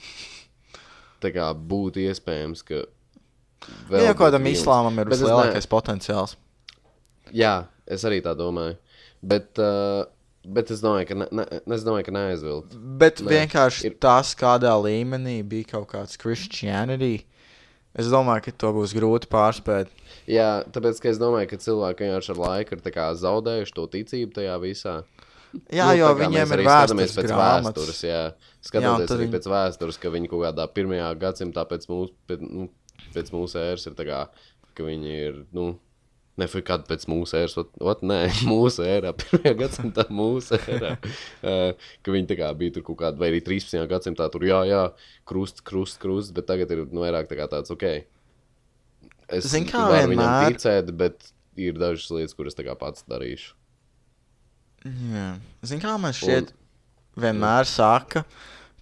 [1.23, 2.85] tā kā būtu iespējams, ka
[3.91, 6.37] vēl Jā, būtu kādam islāmam ir vislielākais potenciāls.
[7.35, 8.77] Jā, es arī tā domāju.
[9.27, 10.05] Bet, uh,
[10.47, 12.77] bet es domāju, ka, ne, ne, es domāju, ka neaizvilkt.
[13.01, 17.25] Bet Nē, vienkārši ir- tas, kādā līmenī bija kaut kāds Christianity,
[17.97, 19.89] es domāju, ka to būs grūti pārspēt.
[20.31, 22.81] Jā, tāpēc ka es domāju, ka cilvēki vienkārši ar laiku ir
[23.25, 25.03] zaudējuši to ticību tajā visā.
[25.73, 27.73] Jā, Nu, jo viņiem ir vēstures pēc grāmatas.
[27.73, 28.01] vēstures.
[28.05, 31.87] Jā, Jā, skatoties tad arī viņi- pēc vēstures, ka viņi kaut kādā pirmajā gadsimtā pēc
[31.89, 32.69] mūsu, pēc, nu,
[33.15, 34.21] pēc mūsu ēras ir tā kā,
[34.77, 35.75] ka viņi ir, nu,
[36.37, 38.19] Nefui kāda pēc mūsu ēras, ot, ot nē,
[38.51, 40.91] mūsu ērā, pirmajā gadsimtā mūsu ērā.
[41.41, 41.71] Uh,
[42.05, 43.81] ka viņi tā kā bija tur kaut kāda, vai arī 13.
[43.89, 44.83] gadsimtā tur, jā, jā,
[45.25, 47.87] krusts, krusts, krusts, bet tagad ir nu, vairāk tā kā tāds, ok.
[49.33, 53.09] Es Zini, kā varu viņam vienmēr- ticēt, bet ir dažas lietas, kuras tā kā pats
[53.09, 53.55] darīšu.
[55.17, 55.31] Jā.
[55.67, 56.53] Zini, kā man šķiet,
[57.19, 58.27] vienmēr saka,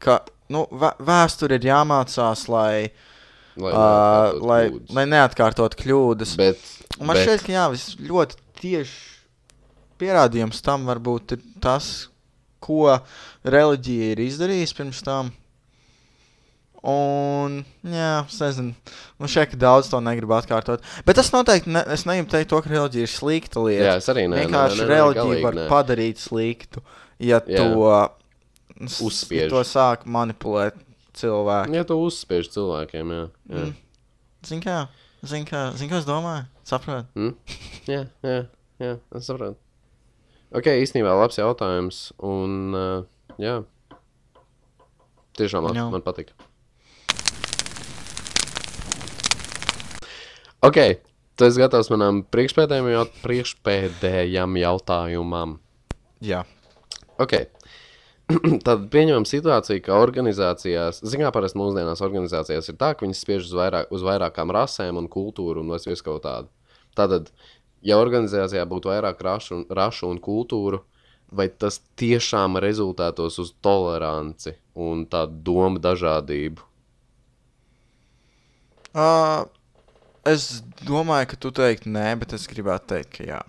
[0.03, 0.19] ka
[0.53, 2.91] nu, vē- vēsture ir jāmācās, lai,
[3.55, 4.95] Lai, uh, lai, kļūdas.
[4.97, 6.33] lai neatkārtot kļūdas.
[6.41, 6.63] Bet,
[6.99, 7.67] man bet, šķiet, ka jā,
[8.09, 8.97] ļoti tieši
[10.03, 12.09] pierādījums tam varbūt ir tas,
[12.65, 12.97] ko
[13.47, 15.31] reliģija ir izdarījusi pirms tam.
[16.85, 18.75] Un, jā, es nezinu,
[19.17, 20.83] man šķiet, ka daudz to negribu atkārtot.
[21.07, 23.87] Bet tas noteikti, ne, es negribu teikt to, ka reliģija ir slikta lieta.
[23.87, 24.43] jā, es arī nemanāšu.
[24.51, 25.65] Vienkārši reliģija var nē.
[25.71, 26.83] padarīt sliktu,
[27.25, 27.63] ja Jā.
[27.63, 27.95] to,
[29.07, 29.47] Uzspiež.
[29.47, 30.77] ja to sāk manipulēt
[31.19, 31.77] cilvēki.
[31.79, 33.25] Ja tu uzspiež cilvēkiem, jā.
[33.51, 33.65] jā.
[33.65, 33.75] Mm.
[34.45, 34.79] Zini, kā,
[35.25, 36.47] zin, kā, zin, kā es domāju?
[36.69, 37.07] Saprotu.
[37.17, 37.35] Mm?
[37.89, 38.41] Jā, jā,
[38.83, 39.59] jā, es saprotu.
[40.55, 42.01] Ok, īstenībā labs jautājums.
[42.23, 43.61] Un, uh, jā,
[45.39, 45.81] tiešām labi.
[45.81, 45.89] Jā.
[45.93, 46.31] Man patīk.
[50.65, 50.79] Ok,
[51.37, 55.59] tu esi gatavs manam priekšpēdējam, jaut priekšpēdējam jautājumam.
[56.25, 56.45] Jā.
[57.21, 57.35] Ok.
[58.67, 63.53] Tad pieņemam situāciju, ka organizācijās, zinām, parasti mūsdienās organizācijās ir tā, ka viņas spiež uz,
[63.59, 66.49] vairāk, uz vairākām rasēm un kultūru un visu kaut tādu.
[66.97, 67.29] Tātad,
[67.85, 70.81] ja organizācijā būtu vairāk rašu un, rašu un kultūru,
[71.35, 76.65] vai tas tiešām rezultētos uz toleranci un tādu domu dažādību?
[78.95, 79.45] Uh,
[80.25, 83.43] es domāju, ka tu teiksi nē, bet es gribētu teikt, ka jā.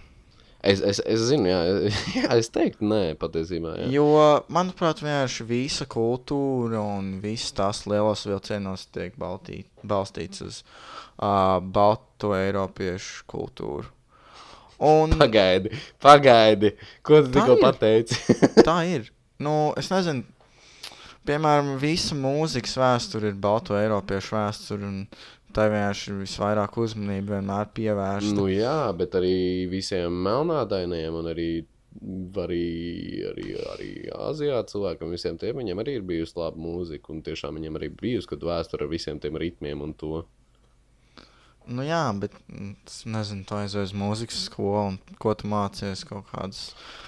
[0.66, 1.60] Es, es, es zinu, jā,
[2.18, 3.76] jā, es teiktu, nē, patiesībā.
[3.84, 3.90] Jā.
[3.94, 4.08] Jo,
[4.54, 12.34] manuprāt, vienkārši visa kultūra un viss tās lielos vilcienos tiek baltī, balstīts uz uh, balto
[12.38, 13.92] eiropiešu kultūru.
[14.86, 15.72] Un Pagaidi,
[16.04, 16.74] pagaidi.
[17.06, 18.18] Ko tu tikko pateici?
[18.68, 19.08] tā ir.
[19.40, 20.26] Nu, es nezinu,
[21.28, 24.90] piemēram, visa mūzikas vēsture ir balto eiropiešu vēsture.
[24.90, 25.06] un
[25.56, 28.36] Tā vienkārši ir visvairāk uzmanība vienmēr pievērsta.
[28.36, 29.36] nu, jā, bet arī
[29.72, 31.50] visiem melnādainiem un arī,
[32.44, 32.64] arī,
[33.32, 37.14] arī, arī Āzijā cilvēkam, visiem tiem viņiem arī ir bijusi laba mūzika.
[37.16, 40.26] Un tiešām viņiem arī bijusi kāda vēsture ar visiem tiem ritmiem un to.
[41.66, 46.28] Nu, jā, bet mm, es nezinu, aizjūji uz mūzikas skolu un ko tu mācījies kaut
[46.30, 46.60] kādas.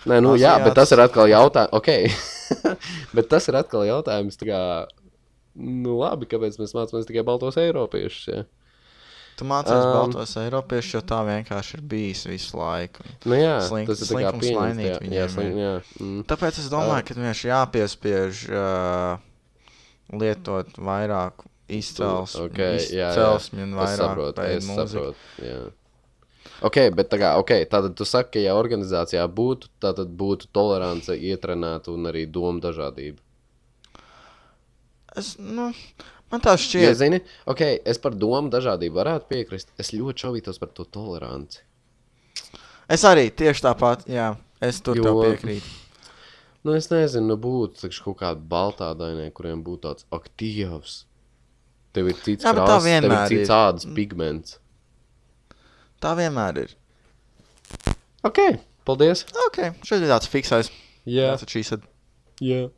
[0.09, 1.75] Nē, nu, jā, bet tas ir atkal jautājums.
[1.77, 2.09] Okay.
[3.17, 4.39] bet tas ir atkal jautājums.
[4.39, 4.61] tā Kā,
[5.57, 8.27] nu, labi, kāpēc mēs mācāmies tikai baltos eiropiešus?
[8.33, 8.43] Ja?
[9.37, 13.03] Tu mācījies Um, um, baltos eiropiešus, jo tā vienkārši ir bijis visu laiku.
[13.29, 14.61] Nu, jā, Slink- tas ir slinkums pieņemts.
[14.63, 15.61] mainīt Jā, jā, viņiem slink, ir.
[15.61, 15.73] jā.
[16.01, 16.23] Mm.
[16.31, 19.19] Tāpēc es domāju, ka vienkārši jāpiespiež uh,
[20.17, 23.09] lietot vairāk izcelsmi, Ok, jā, jā.
[23.11, 24.87] izcelsmi un Es vairāk saprotu, veidu es mūziku.
[24.87, 25.45] saprotu.
[25.45, 25.59] Jā.
[26.65, 31.13] Ok, bet tā kā, okay, tātad tu saki, ka, ja organizācijā būtu, tad būtu tolerance,
[31.13, 33.19] ietrenēta un arī doma dažādība.
[35.17, 35.71] Es, nu,
[36.31, 39.71] man tā Ja, šķiet, zini, ok, es par domu dažādību varētu piekrist.
[39.81, 41.63] Es ļoti šaubītos par to toleranci.
[42.89, 45.65] es arī tieši tāpat, jā, es tur Jo- piekrītu.
[46.63, 51.03] Nu, es nezinu, nu būtu taču kaut kāda baltā dainē, kuriem būtu tāds aktīvs.
[51.95, 53.55] Tev ir cits krāsas, tev ir cits ir.
[53.55, 54.57] ādas pigments.
[56.03, 56.73] Tā vienmēr ir.
[58.27, 58.41] Ok,
[58.85, 59.23] paldies.
[59.47, 60.69] Ok, šeit ir tāds fiksais.
[61.07, 61.81] Jā, That's what she said.
[62.41, 62.69] jā.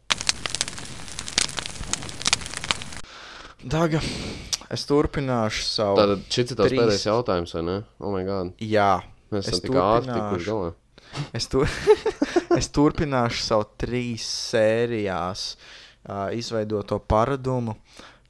[3.64, 4.00] Daga,
[4.72, 5.98] es turpināšu savu.
[6.00, 6.80] Tātad šis ir tavs Trīs.
[6.82, 7.78] pēdējais jautājums, vai ne?
[8.00, 8.54] Oh, my God.
[8.64, 8.92] Jā,
[9.30, 10.70] Mēs Es esam tik ātri tikuši galā.
[11.38, 11.68] es, tur...
[12.60, 15.44] es turpināšu savu trīs sērijās
[16.10, 17.76] uh, izveidoto paradumu,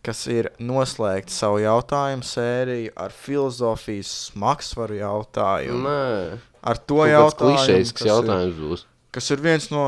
[0.03, 5.85] kas ir noslēgt savu jautājumu sēriju ar filozofijas smagsvaru jautājumu.
[5.87, 8.83] Nē, Ar to kāds jautājumu, klišejisks kas ir- jautājums būs.
[9.15, 9.85] kas ir viens no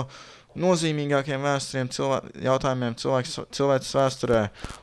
[0.60, 4.42] nozīmīgākajiem vēsturiem cilvē jautājumiem cilvēks, cilvēces vēsturē,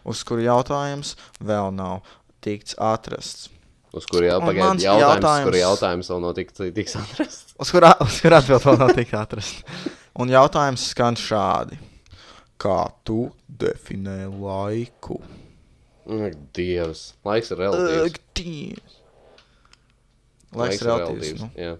[0.09, 2.03] uz kuru jautājums vēl nav
[2.45, 3.49] tikts atrasts.
[3.97, 7.55] Uz kuru jau mans jautājums, jautājums, kuru jautājums vēl nav tik, tiks atrasts.
[7.59, 9.87] Uz kurā uz kur atbild vēl nav tikts atrasts.
[10.19, 11.79] Un jautājums skan šādi.
[12.59, 15.21] Kā tu definē laiku?
[16.09, 18.21] Ak, Dievs, laiks ir relatīvs.
[18.39, 18.99] Dievs.
[20.57, 21.43] Laiks ir relatīvs.
[21.45, 21.51] Nu.
[21.59, 21.75] Jā.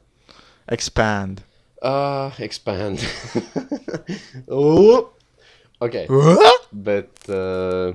[0.71, 1.43] Expand.
[1.83, 2.99] Uh, expand.
[4.49, 5.15] Up.
[5.85, 5.97] ok,
[6.89, 7.13] bet.
[7.29, 7.95] Uh,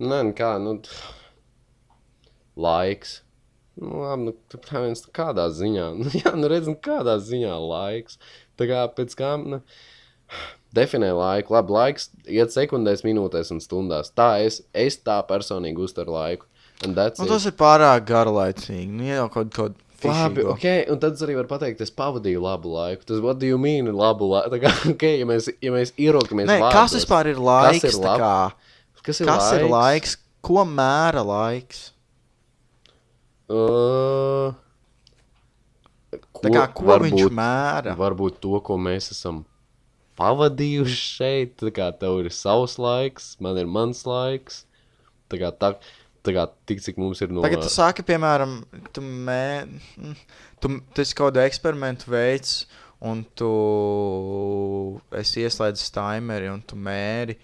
[0.00, 0.78] nē, nu kā, nu.
[2.58, 3.20] Laiks.
[3.78, 5.90] Nu, labi, nu, tu, protams, kādā ziņā.
[6.02, 8.18] Nu, jā, nu, redz, nu, kādā ziņā laiks.
[8.58, 9.36] Tā kā pēc kā.
[9.38, 9.60] Nu,
[10.74, 11.54] definē laiku.
[11.54, 14.10] Labi, laiks iet sekundēs, minūtēs un stundās.
[14.18, 16.48] Tā es, es tā personīgi uztveru laiku.
[16.84, 18.90] And that's Nu, tas ir pārāk garlaicīgi.
[19.00, 19.70] Nu, jau kaut ko
[20.04, 23.02] Labi, ok, un tad arī varu pateikt, es pavadīju labu laiku.
[23.08, 24.60] Tas, what do you mean, labu laiku?
[24.62, 27.82] Kā, ok, ja mēs, ja mēs ierokamies Nē, vārdos, kas vispār ir laiks?
[27.88, 28.36] ir tā lab- kā?
[29.02, 29.58] kas ir Kas laiks?
[29.58, 30.16] ir laiks?
[30.46, 31.80] Ko mēra laiks?
[33.48, 34.54] Uh,
[36.38, 37.94] Tā kā, ko viņš mēra?
[37.98, 39.42] Varbūt to, ko mēs esam
[40.20, 41.56] pavadījuši šeit.
[41.58, 44.62] Tā kā tev ir savs laiks, man ir mans laiks.
[45.28, 45.72] Tā kā, tā
[46.36, 47.42] kā tik cik mums ir no.
[47.44, 48.58] Tagad tu saki, piemēram,
[48.94, 49.64] tu, mē,
[49.96, 50.14] mm,
[50.60, 52.54] tu, tu esi kaut kādu eksperimentu veids,
[53.04, 53.50] un tu
[55.14, 57.38] esi ieslēdzis timeri, un tu mēri,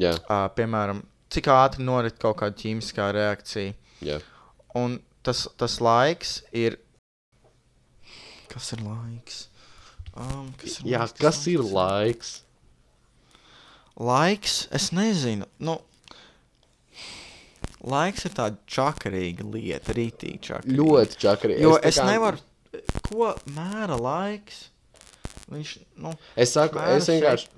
[0.00, 1.02] Jā, uh, piemēram,
[1.32, 3.74] cik ātri norit kaut kāda ķīmiskā reakcija.
[4.04, 4.20] jā.
[4.78, 6.78] Un tas, tas laiks ir.
[8.48, 9.42] Kas ir laiks?
[10.16, 11.18] Um, kas ir jā laiks?
[11.20, 12.30] kas ir laiks?
[14.00, 15.44] Laiks, es nezinu.
[15.60, 15.76] Nu,
[17.84, 20.76] laiks ir tāda čakarīga lieta, rītīgi čakarīga.
[20.78, 21.60] Ļoti čakari.
[21.62, 22.38] Jo es, es kā- nevaru.
[23.08, 24.68] Ko mēra laiks?
[25.52, 27.48] Viņš, nu, Es saku, es vienkārši.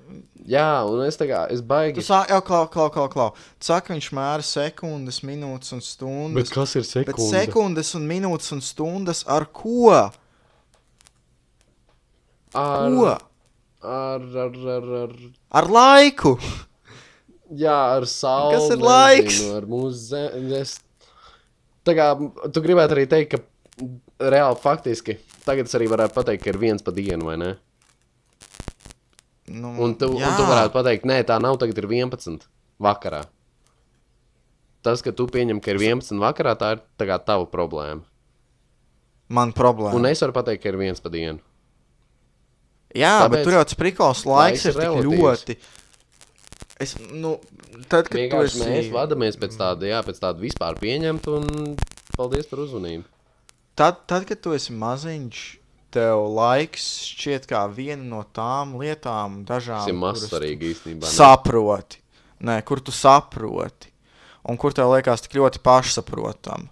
[0.50, 2.00] Jā, un es tā kā, es baigi.
[2.00, 3.28] Tu sāki jau klau, klau, klau, klau.
[3.60, 6.50] Tu saki, viņš mēra sekundes, minūtes un Bet stundas.
[6.52, 7.30] kas ir Bet sekunde?
[7.30, 10.10] sekundes un minūtes un stundas ar ko?
[12.54, 13.06] Ar, Ko?
[13.82, 15.14] ar, ar, ar, ar,
[15.50, 16.36] Ar laiku.
[17.50, 18.56] Jā, ar sauli.
[18.56, 19.38] Kas ir laiks?
[19.40, 20.72] nezinu, Ar mūziku.
[21.84, 22.08] Tā kā
[22.54, 26.84] tu gribētu arī teikt, ka reāli faktiski tagad es arī varētu pateikt, ka ir viens
[26.84, 27.52] pa dienu, vai ne?
[29.52, 30.24] Nu, Un tu, jā.
[30.30, 32.46] un tu varētu pateikt, nē, tā nav, tagad ir 11
[32.80, 33.26] vakarā.
[34.84, 38.02] Tas, ka tu pieņem, ka ir 11 vakarā, tā ir tā kā tava problēma.
[39.28, 39.96] man problēma.
[39.96, 41.40] Un es varu pateikt, ka ir viens pa dienu.
[42.94, 45.56] Jā, Tāpēc bet tur jau tas prikals laiks laiks ir ir tik ļoti.
[46.84, 47.36] Es, nu,
[47.88, 48.70] tad, kad Vienkārši esi...
[48.70, 51.76] mēs vadāmies pēc tāda, jā, pēc tāda vispār pieņemta, un
[52.16, 53.06] paldies par uzmanību.
[53.78, 55.42] Tad, tad, kad tu esi maziņš,
[55.94, 59.86] tev laiks šķiet kā viena no tām lietām, dažām,
[60.74, 61.06] īstenībā.
[61.06, 61.14] ne?
[61.14, 62.02] saproti.
[62.44, 63.90] Nē, kur tu saproti.
[64.50, 66.68] Un kur tev liekas tik ļoti pašsaprotam.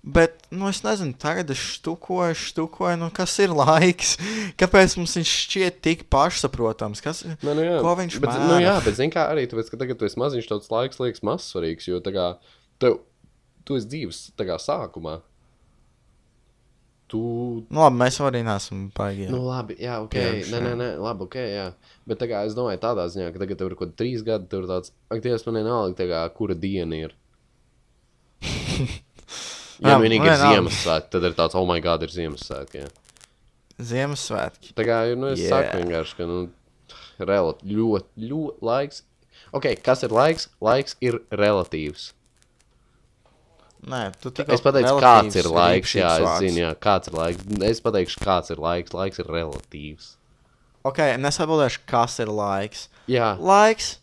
[0.00, 4.14] Bet, nu, es nezinu, tagad es štukoju, štukoju, nu, kas ir laiks?
[4.60, 7.02] Kāpēc mums viņš šķiet tik pašsaprotams?
[7.04, 7.76] Kas, Nu, nu, jā.
[7.84, 8.46] Ko viņš bet, mēra?
[8.48, 11.20] nu, jā, bet zini, kā arī tāpēc, ka tagad tu esi maziņš, tāds laiks liekas
[11.28, 12.28] mazsvarīgs, jo tā kā
[12.80, 13.02] tev,
[13.68, 15.18] tu esi dzīves tā kā sākumā.
[17.10, 17.20] Tu,
[17.68, 19.26] Nu, labi, mēs arī neesam baigi.
[19.28, 21.64] nu, labi, jā, ok, Pieauguši, nē, nē, nē, labi, ok, jā.
[22.08, 24.68] Bet kā es domāju tādā ziņā, ka tagad tev ir kaut kādi trīs gadi, tur
[24.70, 27.16] tāds, ak, Dievs, man vienalga, kā, kura diena ir.
[29.80, 30.42] Jā, Jā, vienīgi man ir.
[30.44, 32.82] Ziemassvētki, tad ir tāds, oh, my God, ir Ziemassvētki.
[32.82, 32.88] Jā.
[33.90, 34.74] Ziemassvētki.
[34.76, 35.54] Tā kā, nu, es yeah.
[35.54, 36.40] saku vienkārši, ka, nu,
[37.20, 39.04] relatīvi, ļoti, ļoti laiks.
[39.56, 40.50] Ok, kas ir laiks?
[40.62, 42.10] Laiks ir relatīvs.
[43.90, 45.94] Nē, tu tikai Es pateikšu, kāds ir laiks.
[45.96, 47.46] Jā, es zinu, jā, kāds ir laiks.
[47.64, 48.92] Es pateikšu, kāds ir laiks.
[48.92, 50.10] Laiks ir relatīvs.
[50.84, 52.86] Ok, nesapildīšu, kas ir laiks.
[53.10, 53.94] Jā, Laiks.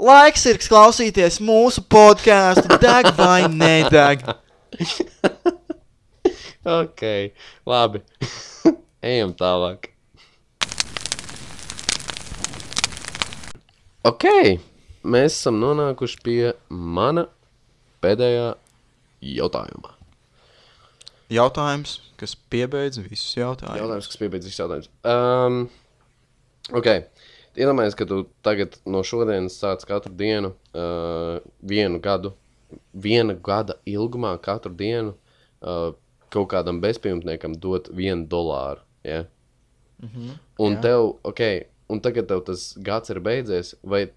[0.00, 4.24] Laiks ir klausīties mūsu podkāstu, deg vai nedeg.
[6.80, 7.02] ok,
[7.66, 8.02] labi.
[9.12, 9.90] Ejam tālāk.
[14.06, 14.24] Ok,
[15.04, 17.26] mēs esam nonākuši pie mana
[18.00, 18.52] pēdējā
[19.36, 19.96] jautājuma.
[21.30, 23.78] Jautājums, kas piebeidz visus jautājumus.
[23.78, 24.88] Jautājums, kas piebeidz visus jautājumus.
[25.06, 25.60] Um,
[26.74, 26.88] ok.
[27.60, 32.32] Iedomājieties, ka tu tagad no šodienas sāc katru dienu, uh, vienu gadu,
[32.92, 35.92] viena gada ilgumā, katru dienu uh,
[36.30, 38.80] kaut kādam bezpajumtniekam dot vienu dolāru.
[39.04, 39.24] Ja?
[40.02, 40.38] Mm -hmm.
[40.58, 40.80] Un Jā.
[40.80, 41.40] tev, ok,
[41.88, 44.10] un tagad tev tas gads ir beidzies, vai,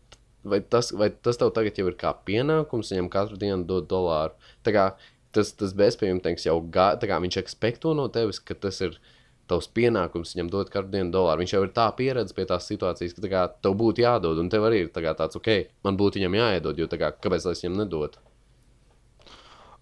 [0.44, 4.34] vai, tas, vai tas tev tagad jau ir kā pienākums viņam katru dienu dot dolāru?
[4.64, 4.94] Tā kā
[5.32, 9.00] tas, tas bezpajumtnieks jau gā, kā viņš ekspekto no tevis, ka tas ir
[9.48, 11.44] tavs pienākums viņam dot katru dienu dolāru.
[11.44, 14.50] Viņš jau ir tā pieredzējis pie tās situācijas, ka tā kā, tev būtu jādod, un
[14.50, 15.50] tev arī ir tā tāds, ok,
[15.84, 18.20] man būtu viņam jāiedod, jo kā, kāpēc lai es viņam nedotu?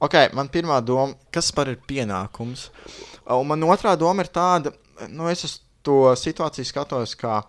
[0.01, 2.69] Ok, man pirmā doma, kas par ir pienākums.
[3.29, 4.71] Un man otrā doma ir tāda,
[5.13, 7.43] nu, es uz to situāciju skatos kā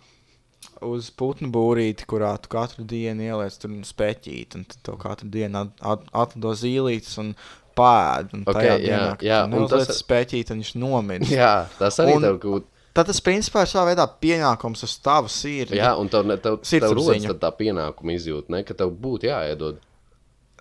[0.85, 5.83] uz putnu būrīti, kurā tu katru dienu ieliec tur spēķīt, un tev katru dienu at-
[5.95, 7.33] at- atlido zīlītes un
[7.79, 8.35] pēd.
[8.37, 11.31] Un Ok, tajā jā, dienā, jā, tu un tas ir- spēķīt, un viņš nomirst.
[11.41, 15.31] Jā, tas arī Un- tev kaut Tad tas principā ir savā veidā pienākums uz tavu
[15.33, 15.79] sirdi.
[15.79, 19.79] Jā, un tev, ne, tev, tev rodas tā pienākuma izjūta, ne, ka tev būtu jāiedod.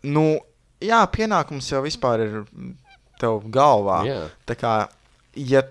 [0.08, 0.40] Nu,
[0.82, 2.76] jā, pienākums jau vispār ir mm,
[3.22, 4.02] tev galvā.
[4.08, 4.22] Jā.
[4.50, 4.76] Tā kā,
[5.38, 5.64] ja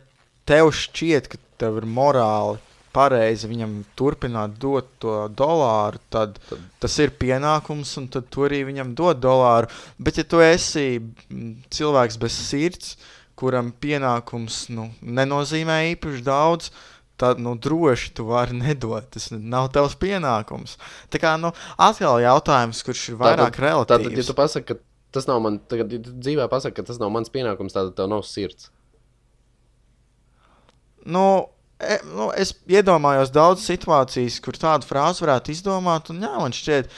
[0.49, 2.59] tev šķiet, ka tev ir morāli
[2.90, 8.64] pareizi viņam turpināt dot to dolāru, tad, Tad- tas ir pienākums, un tad tu arī
[8.66, 9.70] viņam dod dolāru.
[9.99, 12.96] Bet, ja tu esi mm, cilvēks bez sirds,
[13.38, 16.73] kuram pienākums nu, nenozīmē īpaši daudz,
[17.20, 19.07] tad nu, droši tu vari nedot.
[19.14, 20.75] Tas nav tavs pienākums.
[21.12, 24.16] Tā kā nu, atkal jautājums, kurš ir vairāk Tātad, relatīvs.
[24.18, 27.75] ja tu pasaki, ka tas nav mans, tagad, dzīvē pasaki, ka tas nav mans pienākums,
[27.77, 28.70] tad tev nav sirds.
[31.07, 31.25] Nu,
[31.81, 36.12] e, nu, es iedomājos daudz situācijas, kur tādu frāzi varētu izdomāt.
[36.12, 36.90] Un, jā, man šķiet,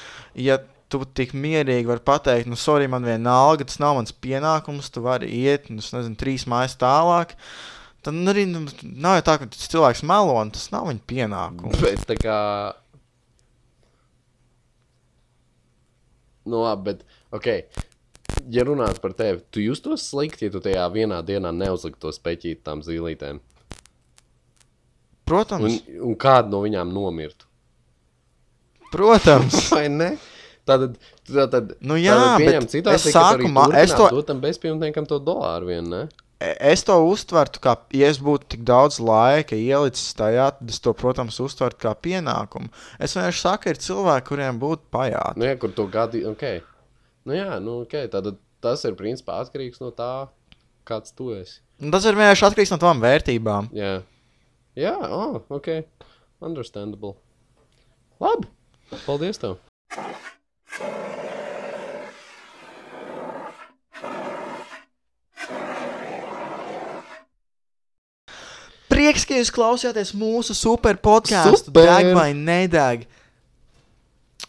[0.42, 0.59] ja
[0.92, 5.31] tu tik mierīgi vari pateikt, nu, sorry, man vienalga, tas nav mans pienākums, tu vari
[5.33, 7.37] iet, nu, nezinu, trīs mājas tālāk.
[8.03, 11.05] Tad nu, arī nu, nav jau tā, ka tas cilvēks melo, un tas nav viņa
[11.09, 11.79] pienākums.
[11.81, 12.38] Bet kā.
[16.42, 17.48] Nu, labi, bet, ok.
[18.50, 22.62] Ja runāt par tevi, tu justos slikti, ja tu tajā vienā dienā neuzliktu to speķīt
[22.66, 23.38] tām zīlītēm.
[25.28, 27.46] Protams, Un, un kāda no viņām nomirtu?
[28.92, 29.55] protams.
[29.72, 30.11] Vai ne?
[30.68, 35.88] Tātad, tātad, Nu jā, tātad pieņem es sākumā- es to- dotam bezpajumtniekam to dolāru vien,
[35.90, 36.03] ne?
[36.43, 40.78] E- Es to uztvertu, kā, ja es būtu tik daudz laika ielicis tajā, tad es
[40.82, 42.68] to, protams, uztvertu kā pienākumu.
[42.99, 45.36] Es vienkārši saku, ir cilvēki, kuriem būtu pajāta.
[45.38, 46.45] Nu, jā, kur to gadi, ok.
[47.23, 47.95] Nu, jā, nu, ok.
[48.11, 50.29] Tad tas ir principā atkarīgs no tā,
[50.89, 51.61] kāds tu esi.
[51.83, 53.70] Un Tas ir vienkārši atkarīgs no tām vērtībām.
[53.75, 53.95] Jā,
[54.79, 55.83] jā oh, ok.
[56.43, 57.14] Understandable.
[58.23, 58.51] Labi.
[59.07, 59.59] Paldies tev.
[68.93, 73.07] Prieks, ka jūs klausāties mūsu super podkāstu, deg vai nedeg.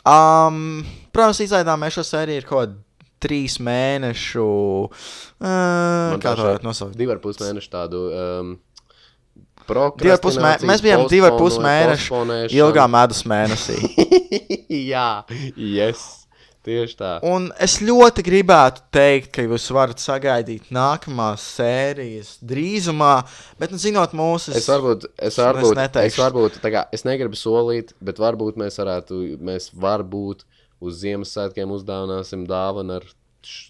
[0.03, 0.83] Um,
[1.13, 2.81] protams, izlaidām mēs šo sēriju ir kaut kādi
[3.23, 4.47] trīs mēnešu.
[5.39, 6.97] Uh, kā to varētu nosaukt?
[6.99, 8.03] Divi ar pus mēnešu tādu.
[8.11, 8.55] Um,
[10.43, 10.67] mēnešu.
[10.67, 12.25] Mēs bijām divi ar pus mēnešu
[12.57, 13.79] ilgā medus mēnesī.
[14.93, 15.23] Jā,
[15.55, 16.03] yes.
[16.63, 17.09] Tieši tā.
[17.27, 23.17] Un es ļoti gribētu teikt, ka jūs varat sagaidīt nākamās sērijas drīzumā,
[23.59, 27.91] bet, nu, zinot mūsu, es, es varbūt, es varbūt, es, varbūt kā, es negribu solīt,
[27.99, 30.45] bet varbūt mēs varētu, mēs varbūt
[30.83, 33.07] uz Ziemassvētkiem uzdāvināsim dāvanu ar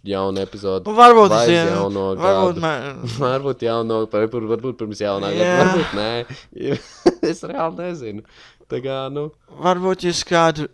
[0.06, 0.86] jaunu epizodi.
[0.90, 2.64] Nu, varbūt Vai zin, jauno varbūt, gadu.
[2.66, 2.74] mē...
[3.24, 6.12] varbūt jauno, varbūt, varbūt pirms jaunā gada, varbūt nē.
[7.32, 8.26] es reāli nezinu.
[8.72, 9.30] Tā kā, nu.
[9.64, 10.70] varbūt jūs kādu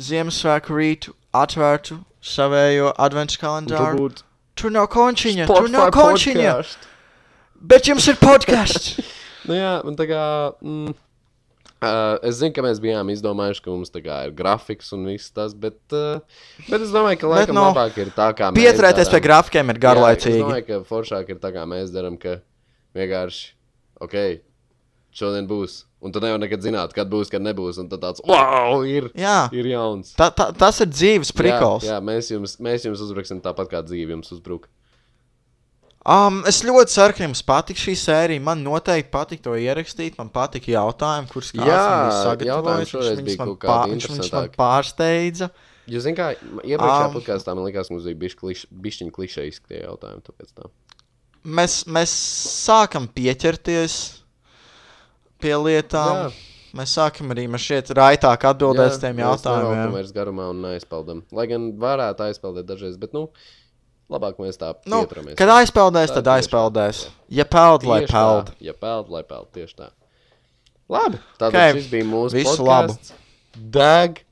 [0.00, 3.96] Ziemassvētku rītu atvērtu savējo adventu kalendāru.
[3.96, 4.22] Varbūt
[4.58, 6.88] Tur nav končiņa, tur Spotify nav končiņa, podcast.
[7.72, 8.94] bet jums ir podkāsts.
[9.42, 10.24] Nu jā, man tā kā.
[10.62, 10.92] Mm,
[11.82, 15.32] Uh, es zinu, ka mēs bijām izdomājuši, ka mums tā kā ir grafiks un viss
[15.34, 16.20] tas, bet, uh,
[16.68, 19.72] bet es domāju, ka Bet, laikam nu, labāk ir tā, kā mēs Pieturēties pie grafikiem
[19.74, 20.42] ir Jā, Es garlaicīgi.
[20.44, 22.36] domāju, ka foršāk ir tā, kā mēs darām, ka
[22.94, 23.48] vienkārši,
[24.06, 24.16] ok,
[25.12, 25.80] šodien būs.
[26.02, 27.76] Un tu nevari nekad zināt, kad būs, kad nebūs.
[27.78, 30.14] Un tad tāds, wow, ir, Jā, ir jauns.
[30.18, 31.84] ta, ta, tas ir dzīves prikols.
[31.86, 34.66] Jā, jā mēs, jums, mēs jums uzbruksim tāpat kā dzīve jums uzbruk.
[36.02, 38.42] Um, es ļoti ceru, ka jums patīk šī sērija.
[38.42, 40.16] Man noteikti patīk to ierakstīt.
[40.18, 42.94] Man patīk jautājumi, kurus sagatavojis.
[42.96, 45.50] Viņš bija man kaut kādi pā- viņš- man pārsteidza.
[45.92, 46.26] Jūs zināt, kā
[46.62, 47.14] iepriekšējā Am.
[47.14, 50.22] podkāstā man likās, ka mums bija bišķi kliš, bišķiņi klišejiski tie jautājumi.
[50.26, 50.70] Tāpēc tā.
[51.44, 52.10] Mēs, mēs
[52.66, 53.96] sākam pieķerties
[55.42, 56.18] pie lietām.
[56.18, 56.32] Jā.
[56.78, 59.90] Mēs sākam arī šķiet raitāk atbildēt uz tiem mēs jautājumiem.
[59.92, 61.22] vairs garumā un neaizpildām.
[61.30, 63.28] Lai gan varētu aizpildīt dažreiz, bet nu,
[64.12, 65.36] labāk mēs tā Nu, pieturamies.
[65.40, 67.06] kad aizpeldēs, tad aizpeldēs.
[67.32, 68.52] Ja peld, lai peld.
[68.60, 69.48] Ja peld, lai peld.
[69.56, 69.88] Tieši tā.
[70.92, 71.20] Labi.
[71.38, 71.72] Ok, okay.
[71.78, 73.14] šis bija mūsu visu podcasts.
[73.56, 74.22] Deg.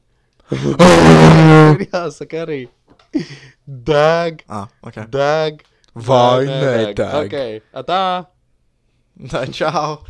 [0.51, 2.61] Ir jāsaka arī.
[3.65, 4.45] Deg.
[4.49, 5.09] Ah, okay.
[5.11, 5.65] Deg.
[5.95, 7.01] Vai nedeg.
[7.01, 7.37] Ok.
[7.83, 8.03] Atā.
[9.29, 10.01] Tā, čau!